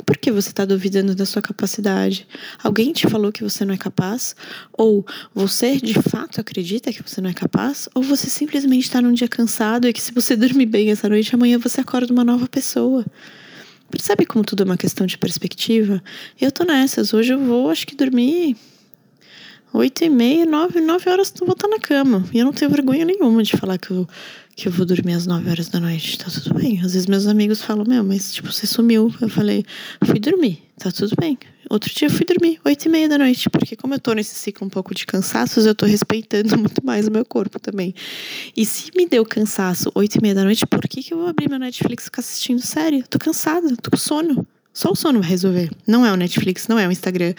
Por 0.06 0.18
que 0.18 0.32
você 0.32 0.50
está 0.50 0.64
duvidando 0.64 1.14
da 1.14 1.26
sua 1.26 1.42
capacidade? 1.42 2.28
Alguém 2.64 2.94
te 2.94 3.08
falou 3.08 3.32
que 3.32 3.44
você 3.44 3.66
não 3.66 3.74
é 3.74 3.78
capaz? 3.78 4.36
Ou 4.72 5.06
você 5.34 5.78
de 5.78 5.96
fato 5.96 6.40
acredita 6.40 6.94
que 6.94 7.02
você 7.04 7.20
não 7.20 7.30
é 7.30 7.34
capaz? 7.34 7.90
Ou 7.94 8.02
você 8.02 8.30
simplesmente 8.30 8.84
está 8.84 9.02
num 9.02 9.12
dia 9.12 9.28
cansado 9.28 9.88
e 9.88 9.94
que 9.94 10.02
se 10.02 10.14
você 10.14 10.36
dormir 10.38 10.68
bem 10.68 10.92
essa 10.92 11.10
noite, 11.10 11.34
amanhã 11.36 11.58
você 11.58 11.82
acorda 11.82 12.14
uma 12.14 12.24
nova 12.24 12.48
pessoa? 12.48 13.06
Percebe 13.90 14.26
como 14.26 14.44
tudo 14.44 14.64
é 14.64 14.66
uma 14.66 14.78
questão 14.78 15.06
de 15.06 15.18
perspectiva? 15.18 16.02
Eu 16.40 16.52
tô 16.52 16.64
nessas. 16.64 17.14
Hoje 17.14 17.34
eu 17.34 17.40
vou, 17.40 17.70
acho 17.70 17.88
que 17.88 17.96
dormir 17.96 18.56
oito 19.74 20.04
e 20.04 20.10
meia, 20.10 20.46
nove, 20.46 20.82
nove 20.82 21.10
horas 21.10 21.34
vou 21.40 21.52
estar 21.52 21.68
na 21.68 21.80
cama. 21.80 22.26
E 22.34 22.40
eu 22.40 22.46
não 22.46 22.54
tenho 22.54 22.72
vergonha 22.72 23.06
nenhuma 23.06 23.44
de 23.44 23.56
falar 23.56 23.78
que 23.78 23.92
eu 23.92 24.08
que 24.58 24.68
eu 24.68 24.72
vou 24.72 24.88
dormir 24.88 25.14
às 25.14 25.28
9 25.28 25.52
horas 25.52 25.70
da 25.70 25.80
noite. 25.80 26.18
Tá 26.18 26.32
tudo 26.32 26.56
bem. 26.56 26.80
Às 26.80 26.94
vezes 26.94 27.06
meus 27.06 27.28
amigos 27.28 27.62
falam, 27.62 27.86
meu, 27.88 28.04
mas 28.04 28.34
tipo, 28.34 28.52
você 28.52 28.66
sumiu. 28.66 29.14
Eu 29.22 29.30
falei, 29.30 29.64
fui 30.04 30.20
dormir, 30.20 30.64
tá 30.80 30.92
tudo 30.92 31.16
bem. 31.18 31.38
Outro 31.70 31.94
dia 31.94 32.08
eu 32.08 32.12
fui 32.12 32.26
dormir, 32.26 32.60
8 32.66 32.86
e 32.86 32.90
meia 32.90 33.08
da 33.08 33.20
noite, 33.20 33.50
porque 33.52 33.76
como 33.76 33.94
eu 33.94 34.00
tô 34.00 34.14
nesse 34.14 34.34
ciclo 34.34 34.66
um 34.66 34.70
pouco 34.70 34.96
de 34.96 35.06
cansaços, 35.06 35.68
eu 35.68 35.76
tô 35.76 35.86
respeitando 35.86 36.58
muito 36.58 36.84
mais 36.84 37.08
o 37.08 37.12
meu 37.12 37.24
corpo 37.24 37.60
também. 37.60 37.94
E 38.56 38.66
se 38.66 38.90
me 38.96 39.08
deu 39.08 39.24
cansaço 39.24 39.92
8 39.94 40.16
e 40.16 40.22
meia 40.24 40.34
da 40.34 40.44
noite, 40.44 40.66
por 40.66 40.82
que, 40.88 41.04
que 41.04 41.14
eu 41.14 41.20
vou 41.20 41.28
abrir 41.28 41.48
meu 41.48 41.60
Netflix 41.60 42.04
e 42.04 42.06
ficar 42.06 42.22
assistindo 42.22 42.60
série? 42.60 43.04
tô 43.04 43.20
cansada, 43.20 43.76
tô 43.78 43.92
com 43.92 43.98
sono. 43.98 44.48
Só 44.78 44.92
o 44.92 44.96
sono 44.96 45.22
vai 45.22 45.30
resolver. 45.32 45.72
Não 45.88 46.06
é 46.06 46.14
o 46.14 46.16
Netflix, 46.16 46.68
não 46.68 46.78
é 46.78 46.88
o 46.88 46.92
Instagram, 46.92 47.34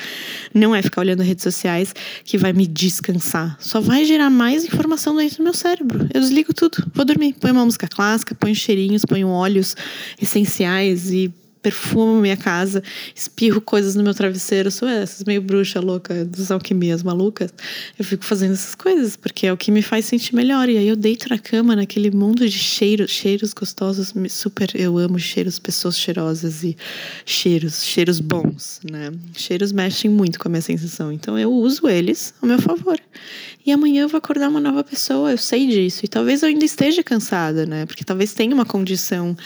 não 0.52 0.74
é 0.74 0.82
ficar 0.82 1.02
olhando 1.02 1.22
redes 1.22 1.44
sociais 1.44 1.94
que 2.24 2.36
vai 2.36 2.52
me 2.52 2.66
descansar. 2.66 3.56
Só 3.60 3.80
vai 3.80 4.04
gerar 4.04 4.28
mais 4.28 4.64
informação 4.64 5.14
dentro 5.14 5.36
do 5.36 5.44
meu 5.44 5.54
cérebro. 5.54 6.08
Eu 6.12 6.20
desligo 6.20 6.52
tudo, 6.52 6.90
vou 6.92 7.04
dormir. 7.04 7.34
Põe 7.34 7.52
uma 7.52 7.64
música 7.64 7.86
clássica, 7.86 8.34
ponho 8.34 8.56
cheirinhos, 8.56 9.04
ponho 9.04 9.28
óleos 9.28 9.76
essenciais 10.20 11.12
e 11.12 11.32
perfumo 11.62 12.20
minha 12.20 12.36
casa, 12.36 12.82
espirro 13.14 13.60
coisas 13.60 13.94
no 13.94 14.02
meu 14.02 14.14
travesseiro, 14.14 14.70
sou 14.70 14.88
essas, 14.88 15.24
meio 15.24 15.42
bruxa 15.42 15.80
louca 15.80 16.24
dos 16.24 16.50
alquimias 16.50 17.02
malucas. 17.02 17.52
Eu 17.98 18.04
fico 18.04 18.24
fazendo 18.24 18.52
essas 18.52 18.74
coisas, 18.74 19.16
porque 19.16 19.46
é 19.46 19.52
o 19.52 19.56
que 19.56 19.70
me 19.70 19.82
faz 19.82 20.04
sentir 20.04 20.34
melhor. 20.34 20.68
E 20.68 20.78
aí 20.78 20.88
eu 20.88 20.96
deito 20.96 21.28
na 21.28 21.38
cama, 21.38 21.74
naquele 21.74 22.10
mundo 22.10 22.48
de 22.48 22.58
cheiros, 22.58 23.10
cheiros 23.10 23.52
gostosos, 23.52 24.12
super. 24.30 24.70
Eu 24.74 24.98
amo 24.98 25.18
cheiros, 25.18 25.58
pessoas 25.58 25.98
cheirosas 25.98 26.62
e 26.62 26.76
cheiros, 27.24 27.84
cheiros 27.84 28.20
bons, 28.20 28.80
né? 28.88 29.12
Cheiros 29.34 29.72
mexem 29.72 30.10
muito 30.10 30.38
com 30.38 30.48
a 30.48 30.50
minha 30.50 30.62
sensação. 30.62 31.12
Então 31.12 31.38
eu 31.38 31.52
uso 31.52 31.88
eles 31.88 32.34
ao 32.40 32.48
meu 32.48 32.60
favor. 32.60 32.98
E 33.66 33.72
amanhã 33.72 34.02
eu 34.02 34.08
vou 34.08 34.16
acordar 34.16 34.48
uma 34.48 34.60
nova 34.60 34.82
pessoa, 34.82 35.30
eu 35.30 35.38
sei 35.38 35.66
disso. 35.66 36.04
E 36.04 36.08
talvez 36.08 36.42
eu 36.42 36.48
ainda 36.48 36.64
esteja 36.64 37.02
cansada, 37.02 37.66
né? 37.66 37.84
Porque 37.84 38.04
talvez 38.04 38.32
tenha 38.32 38.54
uma 38.54 38.64
condição 38.64 39.36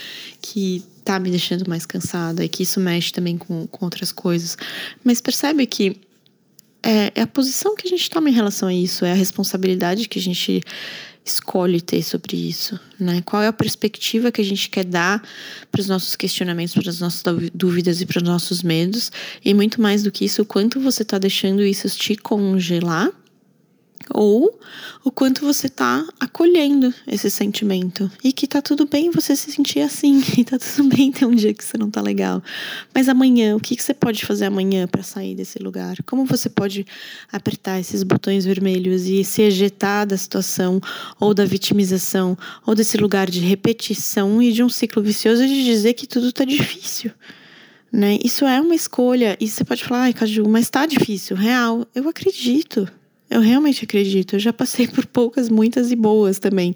que 0.41 0.81
tá 1.03 1.19
me 1.19 1.29
deixando 1.29 1.67
mais 1.67 1.85
cansada 1.85 2.43
e 2.43 2.49
que 2.49 2.63
isso 2.63 2.79
mexe 2.79 3.11
também 3.11 3.37
com, 3.37 3.67
com 3.67 3.85
outras 3.85 4.11
coisas. 4.11 4.57
Mas 5.03 5.21
percebe 5.21 5.65
que 5.65 5.97
é, 6.81 7.11
é 7.15 7.21
a 7.21 7.27
posição 7.27 7.75
que 7.75 7.87
a 7.87 7.89
gente 7.89 8.09
toma 8.09 8.29
em 8.29 8.33
relação 8.33 8.67
a 8.67 8.73
isso, 8.73 9.05
é 9.05 9.11
a 9.11 9.15
responsabilidade 9.15 10.07
que 10.07 10.19
a 10.19 10.21
gente 10.21 10.61
escolhe 11.25 11.79
ter 11.79 12.03
sobre 12.03 12.35
isso, 12.35 12.77
né? 12.99 13.21
Qual 13.21 13.41
é 13.41 13.47
a 13.47 13.53
perspectiva 13.53 14.31
que 14.31 14.41
a 14.41 14.43
gente 14.43 14.69
quer 14.69 14.83
dar 14.83 15.23
para 15.71 15.79
os 15.79 15.87
nossos 15.87 16.17
questionamentos, 16.17 16.73
para 16.73 16.89
as 16.89 16.99
nossas 16.99 17.23
dúvidas 17.53 18.01
e 18.01 18.05
para 18.05 18.17
os 18.17 18.23
nossos 18.23 18.61
medos, 18.61 19.09
e 19.43 19.53
muito 19.53 19.81
mais 19.81 20.03
do 20.03 20.11
que 20.11 20.25
isso, 20.25 20.41
o 20.41 20.45
quanto 20.45 20.81
você 20.81 21.03
está 21.03 21.17
deixando 21.17 21.63
isso 21.63 21.87
te 21.89 22.17
congelar 22.17 23.09
ou 24.09 24.59
o 25.03 25.11
quanto 25.11 25.41
você 25.41 25.67
tá 25.67 26.05
acolhendo 26.19 26.93
esse 27.07 27.29
sentimento 27.29 28.09
e 28.23 28.31
que 28.31 28.47
tá 28.47 28.61
tudo 28.61 28.85
bem 28.85 29.11
você 29.11 29.35
se 29.35 29.51
sentir 29.51 29.81
assim, 29.81 30.21
e 30.37 30.43
tá 30.43 30.57
tudo 30.57 30.89
bem 30.89 31.11
ter 31.11 31.25
um 31.25 31.35
dia 31.35 31.53
que 31.53 31.63
você 31.63 31.77
não 31.77 31.89
tá 31.89 32.01
legal. 32.01 32.41
Mas 32.93 33.09
amanhã, 33.09 33.55
o 33.55 33.59
que, 33.59 33.75
que 33.75 33.83
você 33.83 33.93
pode 33.93 34.25
fazer 34.25 34.45
amanhã 34.45 34.87
para 34.87 35.03
sair 35.03 35.35
desse 35.35 35.59
lugar? 35.59 35.97
Como 36.05 36.25
você 36.25 36.49
pode 36.49 36.85
apertar 37.31 37.79
esses 37.79 38.03
botões 38.03 38.45
vermelhos 38.45 39.05
e 39.07 39.23
se 39.23 39.41
ejetar 39.41 40.07
da 40.07 40.17
situação 40.17 40.79
ou 41.19 41.33
da 41.33 41.45
vitimização 41.45 42.37
ou 42.65 42.75
desse 42.75 42.97
lugar 42.97 43.29
de 43.29 43.39
repetição 43.39 44.41
e 44.41 44.51
de 44.51 44.63
um 44.63 44.69
ciclo 44.69 45.01
vicioso 45.01 45.45
de 45.45 45.63
dizer 45.63 45.93
que 45.93 46.07
tudo 46.07 46.31
tá 46.31 46.45
difícil? 46.45 47.11
Né? 47.91 48.17
Isso 48.23 48.43
é 48.45 48.59
uma 48.59 48.73
escolha. 48.73 49.37
E 49.39 49.47
você 49.47 49.63
pode 49.63 49.83
falar, 49.83 50.03
ai, 50.03 50.13
Caju, 50.13 50.49
mas 50.49 50.67
tá 50.67 50.87
difícil, 50.87 51.37
real. 51.37 51.87
Eu 51.93 52.09
acredito. 52.09 52.89
Eu 53.33 53.41
realmente 53.41 53.83
acredito. 53.83 54.35
Eu 54.35 54.39
já 54.39 54.53
passei 54.53 54.87
por 54.87 55.07
poucas, 55.07 55.49
muitas 55.49 55.91
e 55.91 55.95
boas 55.95 56.37
também. 56.37 56.75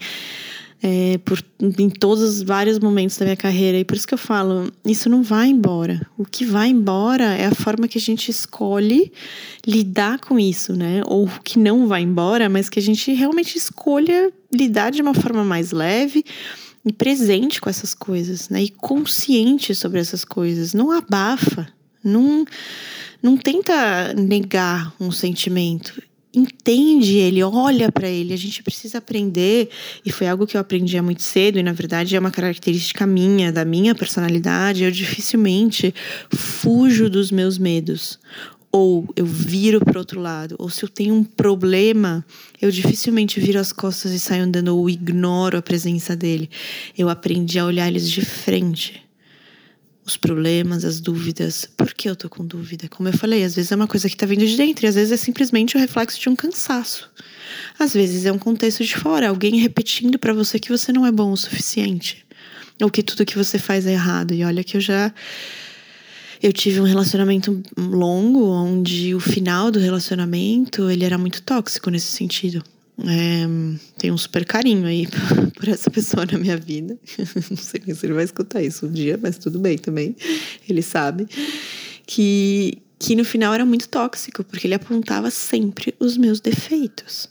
É, 0.81 1.19
por, 1.25 1.43
em 1.59 1.89
todos 1.89 2.23
os 2.23 2.41
vários 2.43 2.79
momentos 2.79 3.15
da 3.17 3.25
minha 3.25 3.37
carreira. 3.37 3.77
E 3.77 3.85
por 3.85 3.95
isso 3.95 4.07
que 4.07 4.13
eu 4.13 4.17
falo, 4.17 4.71
isso 4.83 5.07
não 5.07 5.21
vai 5.21 5.49
embora. 5.49 6.01
O 6.17 6.25
que 6.25 6.43
vai 6.43 6.69
embora 6.69 7.25
é 7.35 7.45
a 7.45 7.53
forma 7.53 7.87
que 7.87 7.99
a 7.99 8.01
gente 8.01 8.31
escolhe 8.31 9.11
lidar 9.65 10.19
com 10.19 10.39
isso, 10.39 10.73
né? 10.73 11.01
Ou 11.05 11.27
que 11.43 11.59
não 11.59 11.87
vai 11.87 12.01
embora, 12.01 12.49
mas 12.49 12.69
que 12.69 12.79
a 12.79 12.81
gente 12.81 13.13
realmente 13.13 13.55
escolha 13.55 14.33
lidar 14.51 14.91
de 14.91 15.01
uma 15.01 15.13
forma 15.13 15.43
mais 15.43 15.71
leve 15.71 16.23
e 16.83 16.91
presente 16.91 17.61
com 17.61 17.69
essas 17.69 17.93
coisas, 17.93 18.49
né? 18.49 18.63
E 18.63 18.69
consciente 18.69 19.75
sobre 19.75 19.99
essas 19.99 20.25
coisas. 20.25 20.73
Não 20.73 20.91
abafa, 20.91 21.67
não, 22.03 22.45
não 23.21 23.37
tenta 23.37 24.13
negar 24.15 24.91
um 24.99 25.11
sentimento 25.11 26.01
entende 26.37 27.17
ele, 27.17 27.43
olha 27.43 27.91
para 27.91 28.07
ele. 28.07 28.33
A 28.33 28.37
gente 28.37 28.61
precisa 28.61 28.99
aprender, 28.99 29.69
e 30.05 30.11
foi 30.11 30.27
algo 30.27 30.45
que 30.45 30.55
eu 30.55 30.61
aprendi 30.61 30.97
há 30.97 31.03
muito 31.03 31.23
cedo, 31.23 31.57
e 31.57 31.63
na 31.63 31.73
verdade 31.73 32.15
é 32.15 32.19
uma 32.19 32.31
característica 32.31 33.05
minha, 33.07 33.51
da 33.51 33.65
minha 33.65 33.95
personalidade. 33.95 34.83
Eu 34.83 34.91
dificilmente 34.91 35.93
fujo 36.29 37.09
dos 37.09 37.31
meus 37.31 37.57
medos. 37.57 38.19
Ou 38.69 39.07
eu 39.15 39.25
viro 39.25 39.79
para 39.79 39.97
outro 39.97 40.19
lado, 40.19 40.55
ou 40.59 40.69
se 40.69 40.83
eu 40.83 40.89
tenho 40.89 41.15
um 41.15 41.23
problema, 41.23 42.23
eu 42.61 42.69
dificilmente 42.69 43.39
viro 43.39 43.59
as 43.59 43.71
costas 43.71 44.11
e 44.11 44.19
saio 44.19 44.43
andando 44.43 44.75
ou 44.77 44.89
ignoro 44.89 45.57
a 45.57 45.61
presença 45.61 46.15
dele. 46.15 46.49
Eu 46.97 47.09
aprendi 47.09 47.57
a 47.57 47.65
olhar 47.65 47.87
eles 47.87 48.09
de 48.09 48.23
frente 48.23 49.06
os 50.07 50.15
problemas, 50.15 50.85
as 50.85 51.01
dúvidas. 51.01 51.69
Por 51.75 51.93
que 51.93 52.09
eu 52.09 52.15
tô 52.15 52.29
com 52.29 52.45
dúvida? 52.45 52.87
Como 52.87 53.09
eu 53.09 53.13
falei, 53.13 53.43
às 53.43 53.55
vezes 53.55 53.71
é 53.71 53.75
uma 53.75 53.87
coisa 53.87 54.09
que 54.09 54.15
tá 54.15 54.25
vindo 54.25 54.45
de 54.45 54.55
dentro, 54.55 54.85
e 54.85 54.87
às 54.87 54.95
vezes 54.95 55.11
é 55.11 55.17
simplesmente 55.17 55.75
o 55.75 55.79
reflexo 55.79 56.19
de 56.19 56.29
um 56.29 56.35
cansaço. 56.35 57.09
Às 57.77 57.93
vezes 57.93 58.25
é 58.25 58.31
um 58.31 58.39
contexto 58.39 58.83
de 58.83 58.95
fora, 58.95 59.27
alguém 59.27 59.57
repetindo 59.57 60.17
para 60.17 60.33
você 60.33 60.59
que 60.59 60.69
você 60.69 60.93
não 60.93 61.05
é 61.05 61.11
bom 61.11 61.31
o 61.31 61.37
suficiente, 61.37 62.25
ou 62.81 62.89
que 62.89 63.03
tudo 63.03 63.25
que 63.25 63.37
você 63.37 63.59
faz 63.59 63.85
é 63.85 63.91
errado. 63.91 64.33
E 64.33 64.43
olha 64.45 64.63
que 64.63 64.77
eu 64.77 64.81
já 64.81 65.13
eu 66.41 66.53
tive 66.53 66.79
um 66.79 66.83
relacionamento 66.83 67.61
longo 67.75 68.47
onde 68.49 69.13
o 69.13 69.19
final 69.19 69.71
do 69.71 69.79
relacionamento 69.79 70.89
ele 70.89 71.03
era 71.03 71.17
muito 71.17 71.41
tóxico 71.41 71.89
nesse 71.89 72.11
sentido. 72.11 72.63
É, 72.99 73.45
tenho 73.97 74.15
um 74.15 74.17
super 74.17 74.43
carinho 74.43 74.87
aí 74.87 75.07
por 75.55 75.67
essa 75.67 75.89
pessoa 75.89 76.25
na 76.25 76.37
minha 76.37 76.57
vida. 76.57 76.97
Não 77.49 77.57
sei 77.57 77.81
se 77.93 78.05
ele 78.05 78.13
vai 78.13 78.23
escutar 78.23 78.61
isso 78.61 78.87
um 78.87 78.91
dia, 78.91 79.19
mas 79.21 79.37
tudo 79.37 79.59
bem 79.59 79.77
também. 79.77 80.15
Ele 80.67 80.81
sabe 80.81 81.27
que, 82.05 82.79
que 82.97 83.15
no 83.15 83.23
final 83.23 83.53
era 83.53 83.65
muito 83.65 83.87
tóxico, 83.87 84.43
porque 84.43 84.65
ele 84.65 84.73
apontava 84.73 85.29
sempre 85.29 85.93
os 85.99 86.17
meus 86.17 86.39
defeitos. 86.39 87.29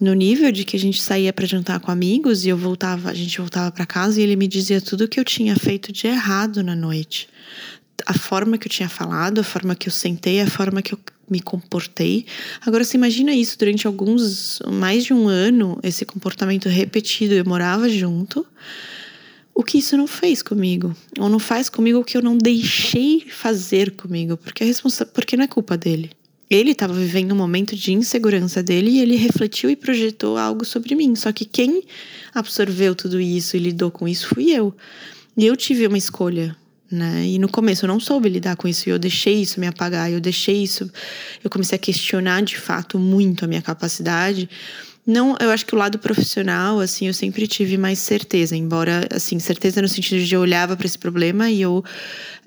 No 0.00 0.14
nível 0.14 0.50
de 0.50 0.64
que 0.64 0.76
a 0.76 0.80
gente 0.80 1.02
saía 1.02 1.32
para 1.32 1.44
jantar 1.44 1.78
com 1.78 1.90
amigos 1.90 2.46
e 2.46 2.48
eu 2.48 2.56
voltava, 2.56 3.10
a 3.10 3.14
gente 3.14 3.38
voltava 3.38 3.70
para 3.70 3.84
casa 3.84 4.18
e 4.18 4.22
ele 4.22 4.34
me 4.34 4.48
dizia 4.48 4.80
tudo 4.80 5.06
que 5.06 5.20
eu 5.20 5.24
tinha 5.24 5.54
feito 5.56 5.92
de 5.92 6.06
errado 6.06 6.62
na 6.62 6.74
noite. 6.74 7.28
A 8.06 8.14
forma 8.14 8.58
que 8.58 8.66
eu 8.66 8.70
tinha 8.70 8.88
falado, 8.88 9.40
a 9.40 9.44
forma 9.44 9.74
que 9.74 9.88
eu 9.88 9.92
sentei, 9.92 10.40
a 10.40 10.46
forma 10.46 10.82
que 10.82 10.94
eu 10.94 10.98
me 11.30 11.40
comportei. 11.40 12.26
Agora, 12.60 12.82
você 12.82 12.96
imagina 12.96 13.32
isso 13.32 13.56
durante 13.58 13.86
alguns, 13.86 14.60
mais 14.68 15.04
de 15.04 15.14
um 15.14 15.28
ano, 15.28 15.78
esse 15.82 16.04
comportamento 16.04 16.68
repetido. 16.68 17.34
Eu 17.34 17.44
morava 17.44 17.88
junto. 17.88 18.44
O 19.54 19.62
que 19.62 19.78
isso 19.78 19.96
não 19.96 20.06
fez 20.06 20.42
comigo? 20.42 20.94
Ou 21.18 21.28
não 21.28 21.38
faz 21.38 21.68
comigo 21.68 22.00
o 22.00 22.04
que 22.04 22.16
eu 22.16 22.22
não 22.22 22.36
deixei 22.36 23.26
fazer 23.28 23.92
comigo? 23.92 24.36
Porque, 24.36 24.64
a 24.64 24.66
responsa 24.66 25.06
porque 25.06 25.36
não 25.36 25.44
é 25.44 25.48
culpa 25.48 25.76
dele. 25.76 26.10
Ele 26.48 26.72
estava 26.72 26.92
vivendo 26.92 27.32
um 27.32 27.36
momento 27.36 27.76
de 27.76 27.92
insegurança 27.92 28.60
dele 28.60 28.90
e 28.90 29.00
ele 29.00 29.14
refletiu 29.14 29.70
e 29.70 29.76
projetou 29.76 30.36
algo 30.36 30.64
sobre 30.64 30.96
mim. 30.96 31.14
Só 31.14 31.30
que 31.30 31.44
quem 31.44 31.84
absorveu 32.34 32.94
tudo 32.94 33.20
isso 33.20 33.56
e 33.56 33.60
lidou 33.60 33.90
com 33.90 34.08
isso 34.08 34.26
fui 34.28 34.50
eu. 34.50 34.74
E 35.36 35.46
eu 35.46 35.56
tive 35.56 35.86
uma 35.86 35.98
escolha 35.98 36.56
né? 36.90 37.24
E 37.26 37.38
no 37.38 37.48
começo 37.48 37.84
eu 37.84 37.88
não 37.88 38.00
soube 38.00 38.28
lidar 38.28 38.56
com 38.56 38.66
isso, 38.66 38.88
e 38.88 38.92
eu 38.92 38.98
deixei 38.98 39.42
isso 39.42 39.60
me 39.60 39.66
apagar, 39.66 40.10
eu 40.10 40.20
deixei 40.20 40.62
isso, 40.62 40.90
eu 41.42 41.48
comecei 41.48 41.76
a 41.76 41.78
questionar 41.78 42.42
de 42.42 42.56
fato 42.56 42.98
muito 42.98 43.44
a 43.44 43.48
minha 43.48 43.62
capacidade. 43.62 44.48
Não, 45.06 45.36
eu 45.40 45.50
acho 45.50 45.64
que 45.64 45.74
o 45.74 45.78
lado 45.78 45.98
profissional, 45.98 46.78
assim, 46.78 47.06
eu 47.06 47.14
sempre 47.14 47.46
tive 47.46 47.76
mais 47.76 47.98
certeza, 47.98 48.54
embora, 48.54 49.08
assim, 49.12 49.38
certeza 49.38 49.80
no 49.80 49.88
sentido 49.88 50.22
de 50.22 50.34
eu 50.34 50.40
olhava 50.40 50.76
para 50.76 50.86
esse 50.86 50.98
problema 50.98 51.50
e 51.50 51.62
eu 51.62 51.82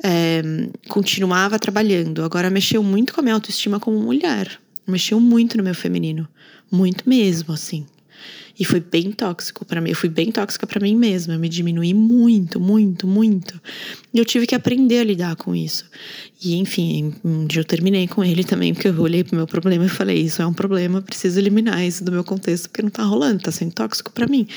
é, 0.04 0.42
continuava 0.88 1.58
trabalhando. 1.58 2.24
Agora, 2.24 2.50
mexeu 2.50 2.84
muito 2.84 3.14
com 3.14 3.22
a 3.22 3.24
minha 3.24 3.36
autoestima 3.36 3.80
como 3.80 4.00
mulher, 4.00 4.60
mexeu 4.88 5.20
muito 5.20 5.58
no 5.58 5.64
meu 5.64 5.76
feminino, 5.76 6.28
muito 6.72 7.10
mesmo, 7.10 7.54
assim. 7.54 7.86
E 8.60 8.64
foi 8.64 8.80
bem 8.80 9.12
tóxico 9.12 9.66
para 9.66 9.82
mim. 9.82 9.90
Eu 9.90 9.96
fui 9.96 10.10
bem 10.10 10.32
tóxica 10.32 10.68
para 10.68 10.80
mim 10.80 10.96
mesma. 10.96 11.34
Eu 11.34 11.40
me 11.40 11.50
diminuí 11.50 11.94
muito, 11.94 12.60
muito, 12.60 13.08
muito. 13.08 13.60
E 14.14 14.20
eu 14.20 14.26
tive 14.26 14.46
que 14.46 14.54
aprender 14.54 15.00
a 15.00 15.04
lidar 15.04 15.36
com 15.36 15.56
isso. 15.56 15.86
E 16.44 16.56
enfim, 16.58 17.16
um 17.24 17.48
dia 17.48 17.62
eu 17.62 17.66
terminei 17.66 18.08
com 18.08 18.24
ele 18.24 18.44
também, 18.44 18.72
porque 18.72 18.88
eu 18.88 19.02
olhei 19.02 19.24
pro 19.24 19.36
meu 19.36 19.48
problema 19.48 19.86
e 19.86 19.90
falei: 19.90 20.22
Isso 20.22 20.40
é 20.40 20.46
um 20.46 20.54
problema, 20.54 21.02
preciso 21.02 21.40
eliminar 21.40 21.84
isso 21.84 22.04
do 22.04 22.12
meu 22.12 22.24
contexto, 22.24 22.70
porque 22.70 22.84
não 22.84 22.92
tá 22.92 23.02
rolando, 23.04 23.42
tá 23.42 23.52
sendo 23.52 23.74
tóxico 23.74 24.12
para 24.12 24.28
mim. 24.28 24.48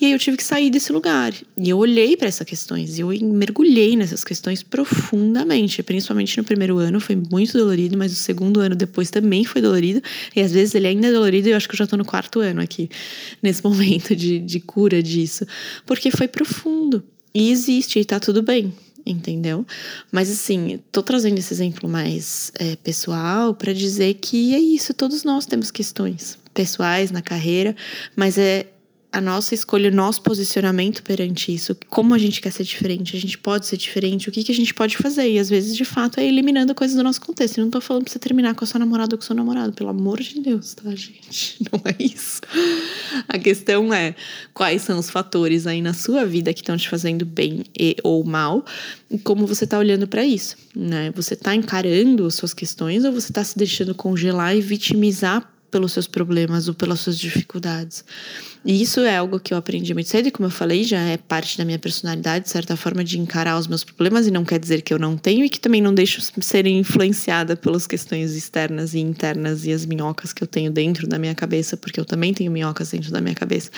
E 0.00 0.06
aí 0.06 0.12
eu 0.12 0.18
tive 0.18 0.36
que 0.36 0.44
sair 0.44 0.70
desse 0.70 0.92
lugar. 0.92 1.32
E 1.58 1.68
eu 1.68 1.78
olhei 1.78 2.16
para 2.16 2.28
essas 2.28 2.46
questões, 2.46 2.98
e 2.98 3.00
eu 3.00 3.08
mergulhei 3.32 3.96
nessas 3.96 4.22
questões 4.22 4.62
profundamente. 4.62 5.82
Principalmente 5.82 6.38
no 6.38 6.44
primeiro 6.44 6.78
ano, 6.78 7.00
foi 7.00 7.16
muito 7.16 7.58
dolorido, 7.58 7.98
mas 7.98 8.12
o 8.12 8.16
segundo 8.16 8.60
ano 8.60 8.76
depois 8.76 9.10
também 9.10 9.44
foi 9.44 9.60
dolorido. 9.60 10.00
E 10.36 10.40
às 10.40 10.52
vezes 10.52 10.72
ele 10.76 10.86
ainda 10.86 11.08
é 11.08 11.12
dolorido, 11.12 11.48
e 11.48 11.50
eu 11.50 11.56
acho 11.56 11.68
que 11.68 11.74
eu 11.74 11.78
já 11.78 11.86
tô 11.86 11.96
no 11.96 12.04
quarto 12.04 12.38
ano 12.38 12.60
aqui, 12.60 12.88
nesse 13.42 13.64
momento 13.64 14.14
de, 14.14 14.38
de 14.38 14.60
cura 14.60 15.02
disso. 15.02 15.44
Porque 15.84 16.12
foi 16.12 16.28
profundo. 16.28 17.02
E 17.34 17.50
existe, 17.50 17.98
e 17.98 18.04
tá 18.04 18.20
tudo 18.20 18.42
bem 18.42 18.72
entendeu? 19.10 19.66
Mas 20.10 20.30
assim, 20.30 20.80
tô 20.90 21.02
trazendo 21.02 21.38
esse 21.38 21.52
exemplo 21.52 21.88
mais 21.88 22.52
é, 22.58 22.76
pessoal 22.76 23.54
para 23.54 23.72
dizer 23.72 24.14
que 24.14 24.54
é 24.54 24.58
isso, 24.58 24.94
todos 24.94 25.24
nós 25.24 25.46
temos 25.46 25.70
questões 25.70 26.38
pessoais 26.52 27.10
na 27.10 27.22
carreira, 27.22 27.74
mas 28.16 28.38
é 28.38 28.66
a 29.12 29.20
nossa 29.20 29.54
escolha, 29.54 29.90
o 29.90 29.94
nosso 29.94 30.22
posicionamento 30.22 31.02
perante 31.02 31.52
isso, 31.52 31.76
como 31.88 32.14
a 32.14 32.18
gente 32.18 32.40
quer 32.40 32.52
ser 32.52 32.62
diferente, 32.62 33.16
a 33.16 33.20
gente 33.20 33.36
pode 33.36 33.66
ser 33.66 33.76
diferente, 33.76 34.28
o 34.28 34.32
que, 34.32 34.44
que 34.44 34.52
a 34.52 34.54
gente 34.54 34.72
pode 34.72 34.96
fazer. 34.96 35.28
E 35.28 35.38
às 35.38 35.50
vezes, 35.50 35.76
de 35.76 35.84
fato, 35.84 36.20
é 36.20 36.24
eliminando 36.24 36.74
coisas 36.74 36.96
do 36.96 37.02
nosso 37.02 37.20
contexto. 37.20 37.58
E 37.58 37.60
não 37.60 37.70
tô 37.70 37.80
falando 37.80 38.04
pra 38.04 38.12
você 38.12 38.18
terminar 38.18 38.54
com 38.54 38.64
a 38.64 38.66
sua 38.66 38.78
namorada 38.78 39.14
ou 39.14 39.18
com 39.18 39.24
o 39.24 39.26
seu 39.26 39.34
namorado, 39.34 39.72
pelo 39.72 39.90
amor 39.90 40.20
de 40.20 40.40
Deus, 40.40 40.74
tá, 40.74 40.94
gente? 40.94 41.56
Não 41.72 41.80
é 41.84 41.96
isso. 41.98 42.40
A 43.28 43.38
questão 43.38 43.92
é 43.92 44.14
quais 44.54 44.82
são 44.82 44.98
os 44.98 45.10
fatores 45.10 45.66
aí 45.66 45.82
na 45.82 45.92
sua 45.92 46.24
vida 46.24 46.52
que 46.52 46.60
estão 46.60 46.76
te 46.76 46.88
fazendo 46.88 47.24
bem 47.24 47.64
e, 47.78 47.96
ou 48.04 48.22
mal, 48.24 48.64
e 49.10 49.18
como 49.18 49.46
você 49.46 49.66
tá 49.66 49.78
olhando 49.78 50.06
para 50.06 50.24
isso, 50.24 50.56
né? 50.74 51.12
Você 51.16 51.34
tá 51.34 51.54
encarando 51.54 52.26
as 52.26 52.34
suas 52.34 52.54
questões 52.54 53.04
ou 53.04 53.12
você 53.12 53.32
tá 53.32 53.42
se 53.42 53.58
deixando 53.58 53.94
congelar 53.94 54.56
e 54.56 54.60
vitimizar 54.60 55.50
pelos 55.70 55.92
seus 55.92 56.06
problemas 56.06 56.68
ou 56.68 56.74
pelas 56.74 57.00
suas 57.00 57.18
dificuldades. 57.18 58.04
E 58.64 58.82
isso 58.82 59.00
é 59.00 59.16
algo 59.16 59.40
que 59.40 59.54
eu 59.54 59.58
aprendi 59.58 59.94
muito 59.94 60.08
cedo, 60.08 60.28
e 60.28 60.30
como 60.30 60.46
eu 60.46 60.50
falei, 60.50 60.84
já 60.84 61.00
é 61.00 61.16
parte 61.16 61.56
da 61.56 61.64
minha 61.64 61.78
personalidade, 61.78 62.44
de 62.44 62.50
certa 62.50 62.76
forma, 62.76 63.02
de 63.02 63.18
encarar 63.18 63.58
os 63.58 63.66
meus 63.66 63.82
problemas, 63.82 64.26
e 64.26 64.30
não 64.30 64.44
quer 64.44 64.58
dizer 64.58 64.82
que 64.82 64.92
eu 64.92 64.98
não 64.98 65.16
tenho, 65.16 65.44
e 65.44 65.48
que 65.48 65.58
também 65.58 65.80
não 65.80 65.94
deixo 65.94 66.20
serem 66.42 66.78
influenciada 66.78 67.56
pelas 67.56 67.86
questões 67.86 68.34
externas 68.34 68.92
e 68.92 68.98
internas 68.98 69.64
e 69.64 69.72
as 69.72 69.86
minhocas 69.86 70.32
que 70.32 70.42
eu 70.42 70.46
tenho 70.46 70.70
dentro 70.70 71.06
da 71.06 71.18
minha 71.18 71.34
cabeça, 71.34 71.76
porque 71.76 71.98
eu 71.98 72.04
também 72.04 72.34
tenho 72.34 72.52
minhocas 72.52 72.90
dentro 72.90 73.10
da 73.10 73.20
minha 73.20 73.34
cabeça. 73.34 73.70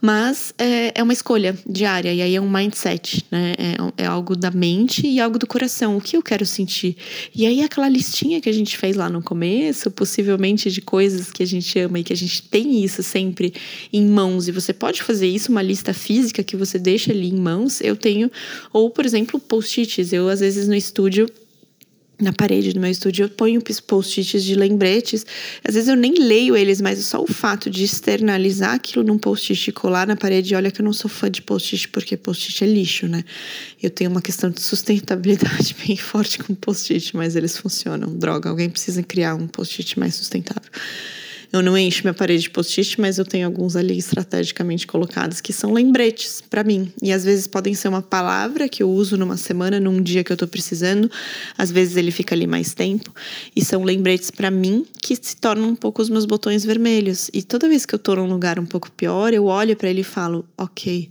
Mas 0.00 0.52
é, 0.58 0.92
é 0.94 1.02
uma 1.02 1.12
escolha 1.12 1.56
diária, 1.66 2.12
e 2.12 2.20
aí 2.20 2.34
é 2.34 2.40
um 2.40 2.50
mindset, 2.50 3.24
né? 3.30 3.54
É, 3.58 4.04
é 4.04 4.06
algo 4.06 4.36
da 4.36 4.50
mente 4.50 5.06
e 5.06 5.18
algo 5.20 5.38
do 5.38 5.46
coração. 5.46 5.96
O 5.96 6.00
que 6.00 6.16
eu 6.16 6.22
quero 6.22 6.44
sentir? 6.44 6.96
E 7.34 7.46
aí 7.46 7.62
aquela 7.62 7.88
listinha 7.88 8.40
que 8.40 8.48
a 8.48 8.52
gente 8.52 8.76
fez 8.76 8.94
lá 8.94 9.08
no 9.08 9.22
começo, 9.22 9.90
possivelmente 9.90 10.70
de 10.70 10.80
coisas 10.82 11.30
que 11.30 11.42
a 11.42 11.46
gente 11.46 11.78
ama 11.78 11.98
e 11.98 12.04
que 12.04 12.12
a 12.12 12.16
gente 12.16 12.42
tem 12.42 12.84
isso 12.84 13.02
sempre 13.02 13.54
em 13.96 14.06
mãos. 14.06 14.48
E 14.48 14.52
você 14.52 14.72
pode 14.72 15.02
fazer 15.02 15.26
isso, 15.26 15.50
uma 15.50 15.62
lista 15.62 15.92
física 15.92 16.42
que 16.42 16.56
você 16.56 16.78
deixa 16.78 17.12
ali 17.12 17.28
em 17.28 17.38
mãos. 17.38 17.80
Eu 17.80 17.96
tenho, 17.96 18.30
ou 18.72 18.90
por 18.90 19.04
exemplo, 19.04 19.40
post-its. 19.40 20.12
Eu, 20.12 20.28
às 20.28 20.40
vezes, 20.40 20.68
no 20.68 20.74
estúdio 20.74 21.28
na 22.18 22.32
parede 22.32 22.72
do 22.72 22.80
meu 22.80 22.90
estúdio 22.90 23.24
eu 23.24 23.28
ponho 23.28 23.60
post-its 23.86 24.42
de 24.42 24.54
lembretes. 24.54 25.26
Às 25.62 25.74
vezes 25.74 25.88
eu 25.88 25.96
nem 25.96 26.14
leio 26.14 26.56
eles, 26.56 26.80
mas 26.80 27.04
só 27.04 27.22
o 27.22 27.26
fato 27.26 27.68
de 27.68 27.84
externalizar 27.84 28.74
aquilo 28.74 29.04
num 29.04 29.18
post-it 29.18 29.68
e 29.68 29.72
colar 29.72 30.06
na 30.06 30.16
parede, 30.16 30.54
olha 30.54 30.70
que 30.70 30.80
eu 30.80 30.84
não 30.84 30.92
sou 30.92 31.10
fã 31.10 31.30
de 31.30 31.42
post-it 31.42 31.88
porque 31.88 32.16
post-it 32.16 32.64
é 32.64 32.66
lixo, 32.66 33.06
né? 33.06 33.22
Eu 33.82 33.90
tenho 33.90 34.10
uma 34.10 34.22
questão 34.22 34.50
de 34.50 34.62
sustentabilidade 34.62 35.76
bem 35.86 35.96
forte 35.96 36.38
com 36.38 36.54
post-it, 36.54 37.14
mas 37.14 37.36
eles 37.36 37.58
funcionam. 37.58 38.16
Droga, 38.16 38.48
alguém 38.48 38.70
precisa 38.70 39.02
criar 39.02 39.34
um 39.34 39.46
post-it 39.46 39.98
mais 39.98 40.14
sustentável. 40.14 40.70
Eu 41.56 41.62
não 41.62 41.76
encho 41.78 42.02
minha 42.02 42.12
parede 42.12 42.42
de 42.42 42.50
post-it, 42.50 43.00
mas 43.00 43.16
eu 43.16 43.24
tenho 43.24 43.46
alguns 43.46 43.76
ali 43.76 43.96
estrategicamente 43.96 44.86
colocados 44.86 45.40
que 45.40 45.54
são 45.54 45.72
lembretes 45.72 46.42
para 46.42 46.62
mim. 46.62 46.92
E 47.02 47.10
às 47.10 47.24
vezes 47.24 47.46
podem 47.46 47.72
ser 47.72 47.88
uma 47.88 48.02
palavra 48.02 48.68
que 48.68 48.82
eu 48.82 48.90
uso 48.90 49.16
numa 49.16 49.38
semana, 49.38 49.80
num 49.80 50.02
dia 50.02 50.22
que 50.22 50.30
eu 50.30 50.36
tô 50.36 50.46
precisando. 50.46 51.10
Às 51.56 51.70
vezes 51.70 51.96
ele 51.96 52.10
fica 52.10 52.34
ali 52.34 52.46
mais 52.46 52.74
tempo. 52.74 53.10
E 53.56 53.64
são 53.64 53.84
lembretes 53.84 54.30
para 54.30 54.50
mim 54.50 54.84
que 55.02 55.16
se 55.16 55.34
tornam 55.34 55.70
um 55.70 55.74
pouco 55.74 56.02
os 56.02 56.10
meus 56.10 56.26
botões 56.26 56.62
vermelhos. 56.62 57.30
E 57.32 57.42
toda 57.42 57.70
vez 57.70 57.86
que 57.86 57.94
eu 57.94 57.98
tô 57.98 58.14
num 58.16 58.28
lugar 58.28 58.58
um 58.58 58.66
pouco 58.66 58.90
pior, 58.90 59.32
eu 59.32 59.46
olho 59.46 59.74
para 59.74 59.88
ele 59.88 60.02
e 60.02 60.04
falo: 60.04 60.44
ok, 60.58 61.08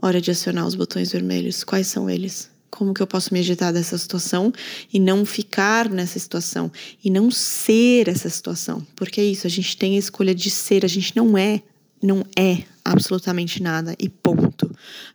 hora 0.00 0.18
de 0.18 0.30
acionar 0.30 0.66
os 0.66 0.74
botões 0.74 1.12
vermelhos. 1.12 1.62
Quais 1.62 1.88
são 1.88 2.08
eles? 2.08 2.53
Como 2.74 2.92
que 2.92 3.00
eu 3.00 3.06
posso 3.06 3.32
me 3.32 3.38
agitar 3.38 3.72
dessa 3.72 3.96
situação 3.96 4.52
e 4.92 4.98
não 4.98 5.24
ficar 5.24 5.88
nessa 5.88 6.18
situação 6.18 6.72
e 7.04 7.08
não 7.08 7.30
ser 7.30 8.08
essa 8.08 8.28
situação. 8.28 8.84
Porque 8.96 9.20
é 9.20 9.24
isso, 9.24 9.46
a 9.46 9.50
gente 9.50 9.76
tem 9.76 9.94
a 9.94 9.98
escolha 9.98 10.34
de 10.34 10.50
ser, 10.50 10.84
a 10.84 10.88
gente 10.88 11.16
não 11.16 11.38
é, 11.38 11.62
não 12.02 12.26
é 12.36 12.64
absolutamente 12.84 13.62
nada 13.62 13.94
e 13.96 14.08
ponto. 14.08 14.68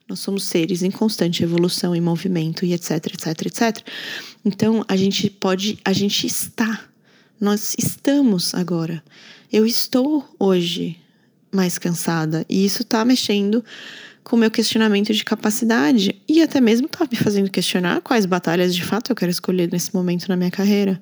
Nós 0.07 0.19
somos 0.21 0.45
seres 0.45 0.81
em 0.83 0.89
constante 0.89 1.43
evolução 1.43 1.93
e 1.93 1.99
movimento 1.99 2.65
e 2.65 2.73
etc, 2.73 2.91
etc, 3.07 3.45
etc. 3.45 3.85
Então, 4.45 4.85
a 4.87 4.95
gente 4.95 5.29
pode, 5.29 5.77
a 5.83 5.91
gente 5.91 6.25
está. 6.25 6.85
Nós 7.41 7.75
estamos 7.77 8.55
agora. 8.55 9.03
Eu 9.51 9.65
estou 9.65 10.25
hoje 10.39 10.97
mais 11.51 11.77
cansada 11.77 12.45
e 12.47 12.63
isso 12.63 12.85
tá 12.85 13.03
mexendo 13.03 13.63
com 14.29 14.35
o 14.35 14.39
meu 14.39 14.51
questionamento 14.51 15.11
de 15.11 15.25
capacidade 15.25 16.15
e 16.27 16.39
até 16.39 16.61
mesmo 16.61 16.87
tá 16.87 17.07
me 17.11 17.17
fazendo 17.17 17.49
questionar 17.49 17.99
quais 18.01 18.27
batalhas 18.27 18.75
de 18.75 18.83
fato 18.83 19.11
eu 19.11 19.15
quero 19.15 19.31
escolher 19.31 19.71
nesse 19.71 19.93
momento 19.93 20.27
na 20.29 20.37
minha 20.37 20.51
carreira, 20.51 21.01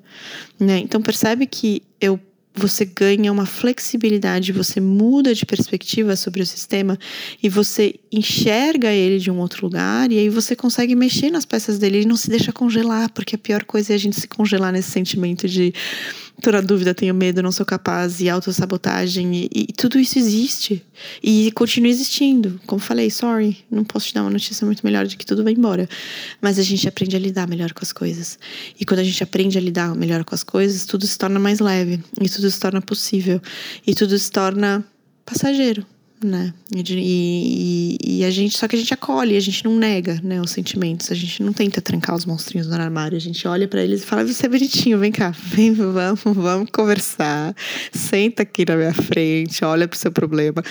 né? 0.58 0.78
Então 0.78 1.02
percebe 1.02 1.46
que 1.46 1.82
eu 2.00 2.18
você 2.54 2.84
ganha 2.84 3.30
uma 3.30 3.46
flexibilidade, 3.46 4.50
você 4.50 4.80
muda 4.80 5.32
de 5.32 5.46
perspectiva 5.46 6.16
sobre 6.16 6.42
o 6.42 6.46
sistema 6.46 6.98
e 7.40 7.48
você 7.48 7.94
enxerga 8.10 8.90
ele 8.90 9.18
de 9.18 9.30
um 9.30 9.38
outro 9.38 9.64
lugar 9.64 10.10
e 10.10 10.18
aí 10.18 10.28
você 10.28 10.56
consegue 10.56 10.96
mexer 10.96 11.30
nas 11.30 11.44
peças 11.44 11.78
dele 11.78 12.02
e 12.02 12.06
não 12.06 12.16
se 12.16 12.28
deixa 12.28 12.50
congelar, 12.50 13.12
porque 13.12 13.36
a 13.36 13.38
pior 13.38 13.62
coisa 13.64 13.92
é 13.92 13.94
a 13.94 13.98
gente 13.98 14.18
se 14.18 14.26
congelar 14.26 14.72
nesse 14.72 14.90
sentimento 14.90 15.46
de 15.46 15.72
tô 16.42 16.50
na 16.50 16.60
dúvida, 16.60 16.94
tenho 16.94 17.14
medo, 17.14 17.42
não 17.42 17.52
sou 17.52 17.66
capaz, 17.66 18.20
e 18.20 18.28
autossabotagem, 18.28 19.34
e, 19.34 19.50
e 19.52 19.66
tudo 19.72 19.98
isso 19.98 20.18
existe. 20.18 20.84
E 21.22 21.50
continua 21.52 21.90
existindo. 21.90 22.60
Como 22.66 22.80
falei, 22.80 23.10
sorry, 23.10 23.58
não 23.70 23.84
posso 23.84 24.06
te 24.08 24.14
dar 24.14 24.22
uma 24.22 24.30
notícia 24.30 24.64
muito 24.64 24.84
melhor 24.84 25.06
de 25.06 25.16
que 25.16 25.26
tudo 25.26 25.44
vai 25.44 25.52
embora. 25.52 25.88
Mas 26.40 26.58
a 26.58 26.62
gente 26.62 26.88
aprende 26.88 27.16
a 27.16 27.18
lidar 27.18 27.48
melhor 27.48 27.72
com 27.72 27.82
as 27.82 27.92
coisas. 27.92 28.38
E 28.78 28.84
quando 28.84 29.00
a 29.00 29.04
gente 29.04 29.22
aprende 29.22 29.58
a 29.58 29.60
lidar 29.60 29.94
melhor 29.94 30.24
com 30.24 30.34
as 30.34 30.42
coisas, 30.42 30.84
tudo 30.84 31.06
se 31.06 31.18
torna 31.18 31.38
mais 31.38 31.60
leve, 31.60 32.00
e 32.20 32.28
tudo 32.28 32.50
se 32.50 32.58
torna 32.58 32.80
possível, 32.80 33.40
e 33.86 33.94
tudo 33.94 34.18
se 34.18 34.30
torna 34.30 34.84
passageiro 35.24 35.86
né? 36.22 36.52
E, 36.74 37.98
e, 38.02 38.18
e, 38.18 38.24
a 38.24 38.30
gente, 38.30 38.56
só 38.56 38.66
que 38.66 38.74
a 38.74 38.78
gente 38.78 38.92
acolhe, 38.92 39.36
a 39.36 39.40
gente 39.40 39.64
não 39.64 39.76
nega, 39.76 40.20
né, 40.22 40.40
os 40.40 40.50
sentimentos. 40.50 41.10
A 41.12 41.14
gente 41.14 41.42
não 41.42 41.52
tenta 41.52 41.80
trancar 41.80 42.16
os 42.16 42.24
monstrinhos 42.24 42.66
no 42.66 42.74
armário. 42.74 43.16
A 43.16 43.20
gente 43.20 43.46
olha 43.46 43.68
para 43.68 43.82
eles 43.82 44.02
e 44.02 44.06
fala: 44.06 44.24
"Você 44.24 44.46
é 44.46 44.48
bonitinho, 44.48 44.98
vem 44.98 45.12
cá, 45.12 45.30
vem, 45.30 45.72
vamos, 45.72 46.20
vamos 46.24 46.70
conversar. 46.70 47.54
Senta 47.92 48.42
aqui 48.42 48.64
na 48.66 48.76
minha 48.76 48.94
frente, 48.94 49.64
olha 49.64 49.86
pro 49.86 49.98
seu 49.98 50.10
problema. 50.10 50.62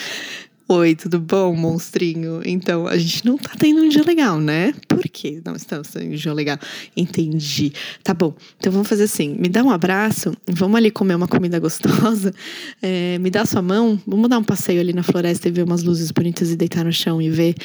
Oi, 0.69 0.95
tudo 0.95 1.17
bom, 1.17 1.55
monstrinho? 1.55 2.41
Então, 2.43 2.87
a 2.87 2.97
gente 2.97 3.25
não 3.25 3.37
tá 3.37 3.51
tendo 3.57 3.79
um 3.83 3.87
dia 3.87 4.03
legal, 4.03 4.37
né? 4.37 4.73
Por 4.85 5.01
quê? 5.03 5.41
Não 5.45 5.55
estamos 5.55 5.87
tendo 5.87 6.11
um 6.11 6.15
dia 6.15 6.33
legal. 6.33 6.59
Entendi. 6.95 7.71
Tá 8.03 8.13
bom. 8.13 8.35
Então 8.57 8.69
vamos 8.73 8.89
fazer 8.89 9.05
assim: 9.05 9.33
me 9.39 9.47
dá 9.47 9.63
um 9.63 9.69
abraço, 9.71 10.35
vamos 10.45 10.75
ali 10.75 10.91
comer 10.91 11.15
uma 11.15 11.27
comida 11.27 11.57
gostosa, 11.57 12.33
é, 12.83 13.17
me 13.17 13.29
dá 13.29 13.45
sua 13.45 13.61
mão, 13.61 13.97
vamos 14.05 14.29
dar 14.29 14.39
um 14.39 14.43
passeio 14.43 14.81
ali 14.81 14.91
na 14.91 15.03
floresta 15.03 15.47
e 15.47 15.51
ver 15.51 15.63
umas 15.63 15.83
luzes 15.83 16.11
bonitas 16.11 16.51
e 16.51 16.57
deitar 16.57 16.83
no 16.83 16.91
chão 16.91 17.21
e 17.21 17.29
ver 17.29 17.55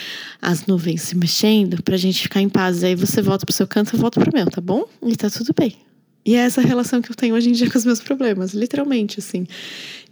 as 0.41 0.65
nuvens 0.67 1.03
se 1.03 1.17
mexendo 1.17 1.83
pra 1.83 1.97
gente 1.97 2.23
ficar 2.23 2.41
em 2.41 2.49
paz. 2.49 2.85
Aí 2.85 2.95
você 2.95 3.21
volta 3.21 3.45
pro 3.45 3.53
seu 3.53 3.67
canto, 3.67 3.97
eu 3.97 3.99
volto 3.99 4.21
pro 4.21 4.31
meu, 4.33 4.47
tá 4.49 4.61
bom? 4.61 4.85
E 5.05 5.17
tá 5.17 5.29
tudo 5.29 5.53
bem. 5.59 5.92
E 6.25 6.37
é 6.37 6.39
essa 6.39 6.61
relação 6.61 7.03
que 7.03 7.11
eu 7.11 7.17
tenho 7.17 7.35
hoje 7.35 7.49
em 7.49 7.53
dia 7.53 7.69
com 7.69 7.77
os 7.77 7.85
meus 7.85 8.01
problemas, 8.01 8.55
literalmente, 8.55 9.19
assim. 9.19 9.45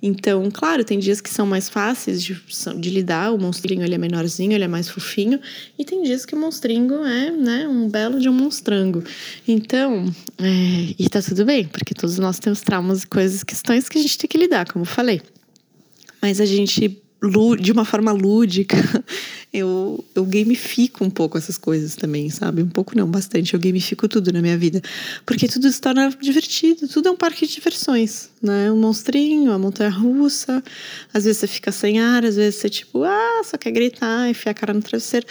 Então, 0.03 0.51
claro, 0.51 0.83
tem 0.83 0.99
dias 0.99 1.21
que 1.21 1.31
são 1.31 1.47
mais 1.47 1.69
fáceis 1.69 2.23
de, 2.23 2.37
de 2.79 2.91
lidar, 2.91 3.33
o 3.33 3.39
monstrinho 3.39 3.85
ele 3.85 3.95
é 3.95 3.99
menorzinho, 3.99 4.53
ele 4.53 4.65
é 4.65 4.69
mais 4.69 4.89
fofinho, 4.89 5.39
e 5.79 5.85
tem 5.85 6.03
dias 6.03 6.27
que 6.27 6.35
o 6.35 6.39
monstrinho 6.39 7.05
é, 7.05 7.31
né, 7.31 7.69
um 7.69 7.89
belo 7.89 8.19
de 8.19 8.29
um 8.29 8.33
monstrango. 8.33 9.05
Então, 9.47 10.13
é, 10.39 10.95
e 10.99 11.09
tá 11.09 11.23
tudo 11.23 11.45
bem, 11.45 11.67
porque 11.67 11.95
todos 11.95 12.19
nós 12.19 12.39
temos 12.39 12.61
traumas 12.61 13.03
e 13.03 13.07
coisas, 13.07 13.45
questões 13.45 13.89
que 13.89 13.99
a 13.99 14.03
gente 14.03 14.19
tem 14.19 14.29
que 14.29 14.39
lidar, 14.39 14.71
como 14.73 14.83
eu 14.83 14.89
falei. 14.89 15.21
Mas 16.21 16.41
a 16.41 16.47
gente 16.47 17.01
de 17.59 17.71
uma 17.71 17.85
forma 17.85 18.13
lúdica, 18.13 18.77
eu, 19.53 20.03
eu 20.15 20.25
gamifico 20.25 21.05
um 21.05 21.11
pouco 21.11 21.37
essas 21.37 21.59
coisas 21.59 21.95
também, 21.95 22.31
sabe? 22.31 22.63
Um 22.63 22.69
pouco 22.69 22.97
não, 22.97 23.07
bastante. 23.07 23.53
Eu 23.53 23.61
gamifico 23.61 24.09
tudo 24.09 24.33
na 24.33 24.41
minha 24.41 24.57
vida. 24.57 24.81
Porque 25.27 25.47
tudo 25.47 25.71
se 25.71 25.81
torna 25.81 26.09
divertido, 26.21 26.89
tudo 26.89 27.09
é 27.09 27.11
um 27.11 27.17
parque 27.17 27.47
de 27.47 27.53
diversões, 27.53 28.31
né? 28.41 28.73
Um 28.73 28.79
monstrinho, 28.79 29.53
a 29.53 29.59
montanha 29.59 29.91
russa. 29.91 30.63
Às 31.13 31.25
vezes 31.25 31.41
você 31.41 31.47
fica 31.47 31.71
sem 31.71 32.01
ar, 32.01 32.25
às 32.25 32.37
vezes 32.37 32.55
você, 32.59 32.71
tipo, 32.71 33.05
ah, 33.05 33.43
só 33.45 33.59
quer 33.59 33.73
gritar, 33.73 34.31
enfiar 34.31 34.53
a 34.53 34.55
cara 34.55 34.73
no 34.73 34.81
travesseiro. 34.81 35.27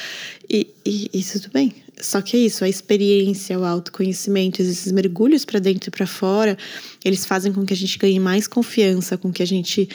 E, 0.48 0.68
e, 0.86 1.10
e 1.12 1.24
tudo 1.24 1.50
bem. 1.52 1.74
Só 2.00 2.22
que 2.22 2.38
é 2.38 2.40
isso, 2.40 2.64
a 2.64 2.70
experiência, 2.70 3.60
o 3.60 3.66
autoconhecimento, 3.66 4.62
esses 4.62 4.90
mergulhos 4.92 5.44
para 5.44 5.60
dentro 5.60 5.90
e 5.90 5.92
para 5.92 6.08
fora, 6.08 6.58
eles 7.04 7.26
fazem 7.26 7.52
com 7.52 7.66
que 7.66 7.74
a 7.74 7.78
gente 7.78 7.98
ganhe 7.98 8.20
mais 8.20 8.48
confiança, 8.48 9.18
com 9.18 9.34
que 9.34 9.44
a 9.44 9.46
gente 9.46 9.90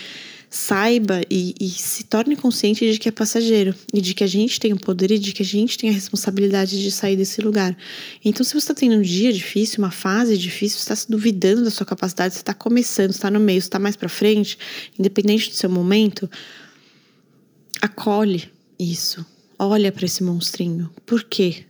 saiba 0.55 1.21
e, 1.29 1.53
e, 1.61 1.69
se 1.69 2.05
torne 2.05 2.37
consciente 2.37 2.89
de 2.91 2.97
que 2.97 3.09
é 3.09 3.13
passageiro 3.13 3.75
e 3.93 4.01
de 4.01 4.15
que 4.15 4.23
a 4.23 4.27
gente 4.27 4.61
tem 4.61 4.73
o 4.73 4.79
poder 4.79 5.11
e 5.11 5.19
de 5.19 5.33
que 5.33 5.43
a 5.43 5.45
gente 5.45 5.77
tem 5.77 5.91
a 5.91 5.93
responsabilidade 5.93 6.81
de 6.81 6.93
sair 6.93 7.17
desse 7.17 7.41
lugar. 7.41 7.77
Então, 8.25 8.45
se 8.45 8.53
você 8.53 8.59
está 8.59 8.75
tendo 8.75 8.95
um 8.95 9.03
dia 9.03 9.33
difícil, 9.33 9.81
uma 9.81 9.91
fase 9.91 10.39
difícil, 10.39 10.79
está 10.79 10.95
se 10.95 11.11
duvidando 11.11 11.65
da 11.65 11.73
sua 11.73 11.85
capacidade, 11.85 12.35
você 12.35 12.41
está 12.41 12.55
começando, 12.55 13.11
está 13.11 13.33
no 13.33 13.41
meio, 13.41 13.59
está 13.59 13.81
mais 13.81 13.97
para 13.97 14.09
frente, 14.09 14.57
independente 14.97 15.51
do 15.51 15.57
seu 15.57 15.69
momento, 15.69 16.31
acolhe 17.83 18.45
isso. 18.79 19.27
Olha 19.59 19.91
para 19.91 20.05
esse 20.05 20.23
monstrinho. 20.23 20.89
Por 21.05 21.25
quê? 21.25 21.65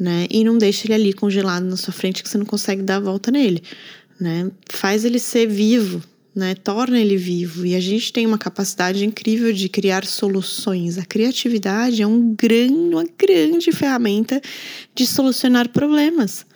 Né? 0.00 0.26
E 0.30 0.42
não 0.42 0.56
deixe 0.56 0.86
ele 0.86 0.94
ali 0.94 1.12
congelado 1.12 1.64
na 1.64 1.76
sua 1.76 1.92
frente 1.92 2.22
que 2.22 2.30
você 2.30 2.38
não 2.38 2.46
consegue 2.46 2.82
dar 2.82 2.96
a 2.96 3.00
volta 3.00 3.30
nele, 3.30 3.62
né? 4.18 4.50
Faz 4.70 5.04
ele 5.04 5.18
ser 5.18 5.46
vivo, 5.46 6.02
né? 6.34 6.54
Torna 6.54 6.98
ele 6.98 7.16
vivo. 7.16 7.66
E 7.66 7.74
a 7.74 7.80
gente 7.80 8.12
tem 8.12 8.26
uma 8.26 8.38
capacidade 8.38 9.04
incrível 9.04 9.52
de 9.52 9.68
criar 9.68 10.04
soluções. 10.04 10.98
A 10.98 11.04
criatividade 11.04 12.02
é 12.02 12.06
um 12.06 12.34
grande, 12.34 12.72
uma 12.72 13.04
grande 13.18 13.70
ferramenta 13.72 14.40
de 14.94 15.06
solucionar 15.06 15.68
problemas. 15.68 16.46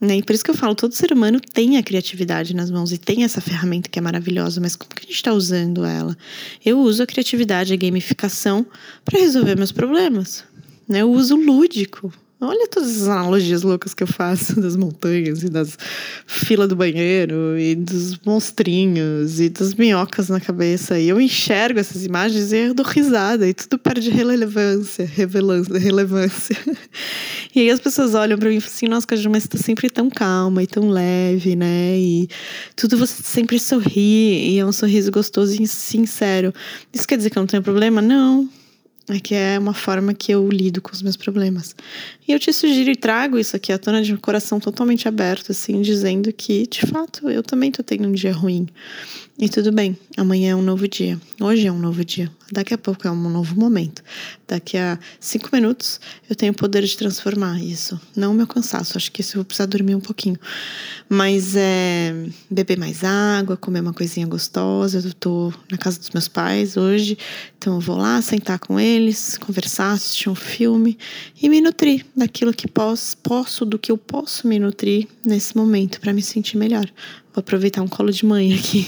Né? 0.00 0.18
E 0.18 0.22
por 0.22 0.32
isso 0.32 0.44
que 0.44 0.50
eu 0.50 0.54
falo, 0.54 0.74
todo 0.74 0.94
ser 0.94 1.12
humano 1.12 1.40
tem 1.40 1.76
a 1.76 1.82
criatividade 1.82 2.54
nas 2.54 2.70
mãos 2.70 2.92
e 2.92 2.98
tem 2.98 3.24
essa 3.24 3.40
ferramenta 3.40 3.88
que 3.88 3.98
é 3.98 4.02
maravilhosa, 4.02 4.60
mas 4.60 4.76
como 4.76 4.94
que 4.94 5.00
a 5.00 5.06
gente 5.06 5.14
está 5.16 5.32
usando 5.32 5.84
ela? 5.84 6.16
Eu 6.64 6.78
uso 6.78 7.02
a 7.02 7.06
criatividade, 7.06 7.72
a 7.72 7.76
gamificação 7.76 8.64
para 9.04 9.18
resolver 9.18 9.56
meus 9.56 9.72
problemas. 9.72 10.44
Né? 10.86 11.02
Eu 11.02 11.10
uso 11.10 11.34
lúdico. 11.34 12.12
Olha 12.40 12.68
todas 12.68 13.02
as 13.02 13.08
analogias 13.08 13.62
loucas 13.62 13.92
que 13.92 14.02
eu 14.04 14.06
faço 14.06 14.58
das 14.62 14.76
montanhas 14.76 15.42
e 15.42 15.48
das 15.48 15.76
filas 16.24 16.68
do 16.68 16.76
banheiro 16.76 17.58
e 17.58 17.74
dos 17.74 18.16
monstrinhos 18.24 19.40
e 19.40 19.48
das 19.48 19.74
minhocas 19.74 20.28
na 20.28 20.38
cabeça. 20.38 21.00
E 21.00 21.08
eu 21.08 21.20
enxergo 21.20 21.80
essas 21.80 22.04
imagens 22.04 22.52
e 22.52 22.68
eu 22.68 22.74
dou 22.74 22.86
risada 22.86 23.48
e 23.48 23.52
tudo 23.52 23.76
perde 23.76 24.10
relevância, 24.10 25.04
relevância. 25.04 26.56
E 27.54 27.60
aí 27.60 27.70
as 27.70 27.80
pessoas 27.80 28.14
olham 28.14 28.38
para 28.38 28.50
mim 28.50 28.56
e 28.56 28.60
falam 28.60 28.74
assim: 28.74 28.86
nossa, 28.86 29.06
Caju, 29.06 29.30
mas 29.30 29.44
você 29.44 29.48
tá 29.48 29.58
sempre 29.58 29.88
tão 29.88 30.10
calma 30.10 30.62
e 30.62 30.66
tão 30.66 30.90
leve, 30.90 31.56
né? 31.56 31.98
E 31.98 32.28
tudo 32.76 32.96
você 32.96 33.22
sempre 33.22 33.58
sorri 33.58 34.50
e 34.50 34.58
é 34.58 34.66
um 34.66 34.70
sorriso 34.70 35.10
gostoso 35.10 35.60
e 35.60 35.66
sincero. 35.66 36.52
Isso 36.92 37.08
quer 37.08 37.16
dizer 37.16 37.30
que 37.30 37.38
eu 37.38 37.40
não 37.40 37.46
tenho 37.48 37.62
problema? 37.62 38.02
Não. 38.02 38.48
É 39.10 39.18
que 39.18 39.34
é 39.34 39.58
uma 39.58 39.72
forma 39.72 40.12
que 40.12 40.30
eu 40.30 40.46
lido 40.50 40.82
com 40.82 40.92
os 40.92 41.00
meus 41.00 41.16
problemas. 41.16 41.74
E 42.28 42.32
eu 42.32 42.38
te 42.38 42.52
sugiro 42.52 42.90
e 42.90 42.94
trago 42.94 43.38
isso 43.38 43.56
aqui 43.56 43.72
à 43.72 43.78
tona 43.78 44.02
de 44.02 44.12
um 44.12 44.18
coração 44.18 44.60
totalmente 44.60 45.08
aberto, 45.08 45.50
assim, 45.50 45.80
dizendo 45.80 46.30
que, 46.30 46.66
de 46.66 46.82
fato, 46.82 47.30
eu 47.30 47.42
também 47.42 47.72
tô 47.72 47.82
tendo 47.82 48.06
um 48.06 48.12
dia 48.12 48.34
ruim. 48.34 48.68
E 49.40 49.48
tudo 49.48 49.70
bem, 49.70 49.96
amanhã 50.16 50.50
é 50.50 50.54
um 50.56 50.62
novo 50.62 50.88
dia. 50.88 51.18
Hoje 51.40 51.66
é 51.66 51.72
um 51.72 51.78
novo 51.78 52.04
dia. 52.04 52.28
Daqui 52.50 52.74
a 52.74 52.78
pouco 52.78 53.06
é 53.06 53.10
um 53.10 53.30
novo 53.30 53.54
momento. 53.54 54.02
Daqui 54.48 54.76
a 54.76 54.98
cinco 55.20 55.48
minutos 55.52 56.00
eu 56.28 56.34
tenho 56.34 56.50
o 56.50 56.56
poder 56.56 56.82
de 56.82 56.96
transformar 56.96 57.62
isso. 57.62 58.00
Não 58.16 58.32
o 58.32 58.34
meu 58.34 58.48
cansaço, 58.48 58.98
acho 58.98 59.12
que 59.12 59.20
isso 59.20 59.36
eu 59.36 59.38
vou 59.40 59.44
precisar 59.44 59.66
dormir 59.66 59.94
um 59.94 60.00
pouquinho. 60.00 60.36
Mas 61.08 61.54
é 61.54 62.12
beber 62.50 62.76
mais 62.78 63.04
água, 63.04 63.56
comer 63.56 63.80
uma 63.80 63.92
coisinha 63.92 64.26
gostosa. 64.26 64.98
Eu 65.06 65.14
tô 65.14 65.52
na 65.70 65.78
casa 65.78 66.00
dos 66.00 66.10
meus 66.10 66.26
pais 66.26 66.76
hoje, 66.76 67.16
então 67.56 67.74
eu 67.74 67.80
vou 67.80 67.96
lá 67.96 68.20
sentar 68.20 68.58
com 68.58 68.80
eles, 68.80 69.38
conversar, 69.38 69.92
assistir 69.92 70.28
um 70.28 70.34
filme 70.34 70.98
e 71.40 71.48
me 71.48 71.60
nutrir 71.60 72.04
daquilo 72.18 72.52
que 72.52 72.66
posso, 72.66 73.16
posso 73.18 73.64
do 73.64 73.78
que 73.78 73.92
eu 73.92 73.96
posso 73.96 74.46
me 74.46 74.58
nutrir 74.58 75.06
nesse 75.24 75.56
momento 75.56 76.00
para 76.00 76.12
me 76.12 76.20
sentir 76.20 76.56
melhor. 76.56 76.86
Vou 77.32 77.40
aproveitar 77.40 77.82
um 77.82 77.88
colo 77.88 78.10
de 78.10 78.26
mãe 78.26 78.54
aqui. 78.54 78.86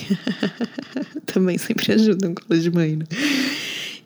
Também 1.24 1.56
sempre 1.56 1.92
ajuda 1.92 2.28
um 2.28 2.34
colo 2.34 2.60
de 2.60 2.70
mãe, 2.70 2.96
né? 2.96 3.06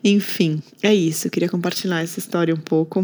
Enfim, 0.03 0.61
é 0.83 0.93
isso. 0.93 1.27
Eu 1.27 1.31
queria 1.31 1.49
compartilhar 1.49 2.01
essa 2.01 2.19
história 2.19 2.53
um 2.53 2.59
pouco. 2.59 3.03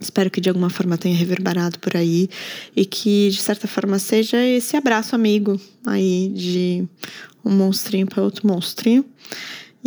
Espero 0.00 0.30
que 0.30 0.40
de 0.40 0.48
alguma 0.48 0.70
forma 0.70 0.96
tenha 0.96 1.16
reverberado 1.16 1.78
por 1.78 1.96
aí 1.96 2.28
e 2.74 2.84
que 2.84 3.30
de 3.30 3.40
certa 3.40 3.68
forma 3.68 3.98
seja 3.98 4.42
esse 4.42 4.76
abraço 4.76 5.14
amigo 5.14 5.60
aí 5.86 6.30
de 6.34 6.84
um 7.44 7.50
monstrinho 7.50 8.06
para 8.06 8.22
outro 8.22 8.46
monstrinho 8.46 9.04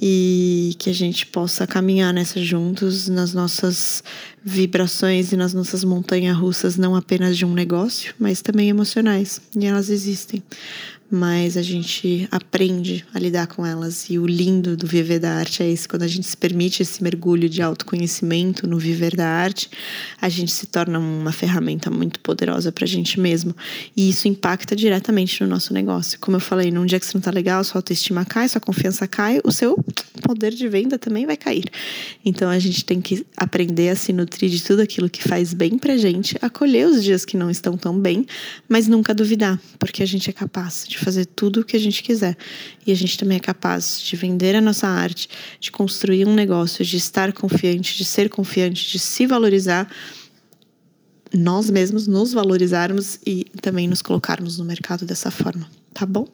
e 0.01 0.75
que 0.79 0.89
a 0.89 0.93
gente 0.93 1.25
possa 1.25 1.67
caminhar 1.67 2.13
nessa 2.13 2.41
juntos 2.41 3.09
nas 3.09 3.33
nossas 3.33 4.01
vibrações 4.43 5.33
e 5.33 5.37
nas 5.37 5.53
nossas 5.53 5.83
montanhas 5.83 6.37
russas, 6.37 6.77
não 6.77 6.95
apenas 6.95 7.37
de 7.37 7.45
um 7.45 7.53
negócio, 7.53 8.13
mas 8.17 8.41
também 8.41 8.69
emocionais. 8.69 9.41
E 9.55 9.65
elas 9.65 9.89
existem 9.89 10.41
mas 11.11 11.57
a 11.57 11.61
gente 11.61 12.27
aprende 12.31 13.05
a 13.13 13.19
lidar 13.19 13.47
com 13.47 13.65
elas. 13.65 14.09
E 14.09 14.19
o 14.19 14.27
lindo 14.27 14.77
do 14.77 14.85
viver 14.85 15.19
da 15.19 15.33
arte 15.33 15.63
é 15.63 15.69
esse: 15.69 15.87
quando 15.87 16.03
a 16.03 16.07
gente 16.07 16.27
se 16.27 16.37
permite 16.37 16.83
esse 16.83 17.01
mergulho 17.01 17.49
de 17.49 17.61
autoconhecimento 17.61 18.67
no 18.67 18.77
viver 18.77 19.15
da 19.15 19.27
arte, 19.27 19.69
a 20.21 20.29
gente 20.29 20.51
se 20.51 20.67
torna 20.67 20.99
uma 20.99 21.31
ferramenta 21.31 21.89
muito 21.89 22.19
poderosa 22.19 22.71
para 22.71 22.85
a 22.85 22.87
gente 22.87 23.19
mesmo. 23.19 23.55
E 23.95 24.09
isso 24.09 24.27
impacta 24.27 24.75
diretamente 24.75 25.41
no 25.41 25.49
nosso 25.49 25.73
negócio. 25.73 26.19
Como 26.19 26.37
eu 26.37 26.41
falei, 26.41 26.71
num 26.71 26.85
dia 26.85 26.99
que 26.99 27.05
você 27.05 27.17
não 27.17 27.21
tá 27.21 27.31
legal, 27.31 27.63
sua 27.63 27.79
autoestima 27.79 28.23
cai, 28.23 28.47
sua 28.47 28.61
confiança 28.61 29.07
cai, 29.07 29.39
o 29.43 29.51
seu 29.51 29.83
poder 30.21 30.53
de 30.53 30.67
venda 30.67 30.99
também 30.99 31.25
vai 31.25 31.37
cair. 31.37 31.65
Então 32.23 32.49
a 32.49 32.59
gente 32.59 32.85
tem 32.85 33.01
que 33.01 33.25
aprender 33.35 33.89
a 33.89 33.95
se 33.95 34.13
nutrir 34.13 34.49
de 34.49 34.61
tudo 34.63 34.81
aquilo 34.81 35.09
que 35.09 35.23
faz 35.23 35.53
bem 35.53 35.77
pra 35.77 35.97
gente, 35.97 36.37
acolher 36.41 36.87
os 36.87 37.03
dias 37.03 37.25
que 37.25 37.35
não 37.35 37.49
estão 37.49 37.75
tão 37.77 37.97
bem, 37.99 38.25
mas 38.67 38.87
nunca 38.87 39.13
duvidar, 39.13 39.59
porque 39.79 40.03
a 40.03 40.05
gente 40.05 40.29
é 40.29 40.33
capaz 40.33 40.85
de 40.87 40.98
fazer 40.99 41.25
tudo 41.25 41.61
o 41.61 41.65
que 41.65 41.75
a 41.75 41.79
gente 41.79 42.03
quiser. 42.03 42.37
E 42.85 42.91
a 42.91 42.95
gente 42.95 43.17
também 43.17 43.37
é 43.37 43.39
capaz 43.39 44.01
de 44.01 44.15
vender 44.15 44.55
a 44.55 44.61
nossa 44.61 44.87
arte, 44.87 45.29
de 45.59 45.71
construir 45.71 46.27
um 46.27 46.33
negócio, 46.33 46.83
de 46.83 46.97
estar 46.97 47.33
confiante, 47.33 47.97
de 47.97 48.05
ser 48.05 48.29
confiante, 48.29 48.91
de 48.91 48.99
se 48.99 49.25
valorizar, 49.25 49.89
nós 51.33 51.69
mesmos 51.69 52.07
nos 52.07 52.33
valorizarmos 52.33 53.19
e 53.25 53.45
também 53.61 53.87
nos 53.87 54.01
colocarmos 54.01 54.57
no 54.57 54.65
mercado 54.65 55.05
dessa 55.05 55.29
forma 55.29 55.69
tá 55.99 56.05
bom? 56.05 56.25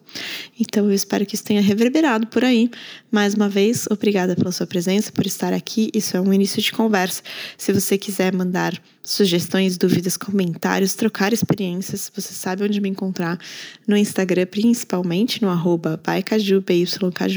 Então 0.60 0.86
eu 0.86 0.94
espero 0.94 1.26
que 1.26 1.34
isso 1.34 1.44
tenha 1.44 1.60
reverberado 1.60 2.28
por 2.28 2.44
aí. 2.44 2.70
Mais 3.12 3.34
uma 3.34 3.50
vez, 3.50 3.88
obrigada 3.90 4.36
pela 4.36 4.52
sua 4.52 4.68
presença, 4.68 5.12
por 5.12 5.26
estar 5.26 5.54
aqui. 5.54 5.90
Isso 5.92 6.16
é 6.16 6.22
um 6.22 6.32
início 6.32 6.62
de 6.62 6.72
conversa. 6.72 7.24
Se 7.58 7.74
você 7.74 7.98
quiser 7.98 8.32
mandar 8.32 8.80
sugestões, 9.02 9.76
dúvidas, 9.76 10.18
comentários, 10.18 10.94
trocar 10.94 11.34
experiências, 11.34 12.12
você 12.14 12.32
sabe 12.32 12.64
onde 12.64 12.80
me 12.80 12.90
encontrar 12.90 13.40
no 13.88 13.98
Instagram, 13.98 14.46
principalmente 14.46 15.42
no 15.42 15.50
arroba 15.50 16.00
bycaju, 16.04 16.64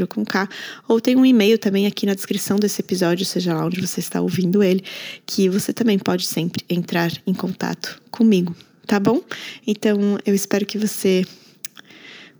com 0.06 0.24
K, 0.24 0.48
ou 0.86 1.00
tem 1.00 1.16
um 1.16 1.24
e-mail 1.24 1.58
também 1.58 1.86
aqui 1.86 2.04
na 2.04 2.14
descrição 2.14 2.58
desse 2.58 2.82
episódio, 2.82 3.24
seja 3.24 3.54
lá 3.54 3.64
onde 3.64 3.80
você 3.80 4.00
está 4.00 4.20
ouvindo 4.20 4.62
ele, 4.62 4.84
que 5.24 5.48
você 5.48 5.72
também 5.72 5.98
pode 5.98 6.26
sempre 6.26 6.62
entrar 6.68 7.10
em 7.26 7.32
contato 7.32 8.00
comigo, 8.10 8.54
tá 8.86 9.00
bom? 9.00 9.22
Então 9.66 10.18
eu 10.26 10.34
espero 10.34 10.66
que 10.66 10.78
você 10.78 11.24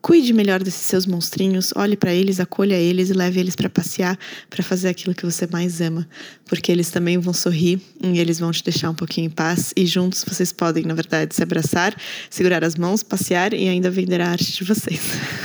Cuide 0.01 0.33
melhor 0.33 0.63
desses 0.63 0.83
seus 0.83 1.07
monstrinhos, 1.07 1.73
olhe 1.75 1.97
para 1.97 2.15
eles, 2.15 2.39
acolha 2.39 2.75
eles 2.75 3.11
e 3.11 3.13
leve 3.13 3.41
eles 3.41 3.57
para 3.57 3.69
passear, 3.69 4.19
para 4.49 4.63
fazer 4.63 4.89
aquilo 4.89 5.15
que 5.15 5.25
você 5.25 5.47
mais 5.51 5.81
ama, 5.81 6.09
porque 6.47 6.71
eles 6.71 6.91
também 6.91 7.19
vão 7.19 7.33
sorrir 7.33 7.81
e 8.03 8.19
eles 8.19 8.39
vão 8.39 8.53
te 8.53 8.63
deixar 8.63 8.91
um 8.91 8.95
pouquinho 8.95 9.27
em 9.27 9.31
paz 9.31 9.73
e 9.77 9.85
juntos 9.87 10.25
vocês 10.27 10.53
podem, 10.53 10.85
na 10.85 10.95
verdade, 10.95 11.35
se 11.35 11.43
abraçar, 11.43 11.97
segurar 12.31 12.63
as 12.63 12.77
mãos, 12.77 13.03
passear 13.03 13.53
e 13.53 13.69
ainda 13.69 13.91
vender 13.91 14.21
a 14.21 14.31
arte 14.31 14.53
de 14.53 14.65
vocês. 14.65 15.01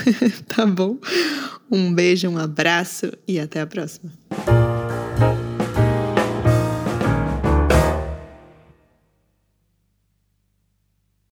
tá 0.47 0.65
bom? 0.65 0.97
Um 1.71 1.93
beijo, 1.93 2.29
um 2.29 2.37
abraço 2.37 3.11
e 3.27 3.39
até 3.39 3.61
a 3.61 3.67
próxima. 3.67 4.11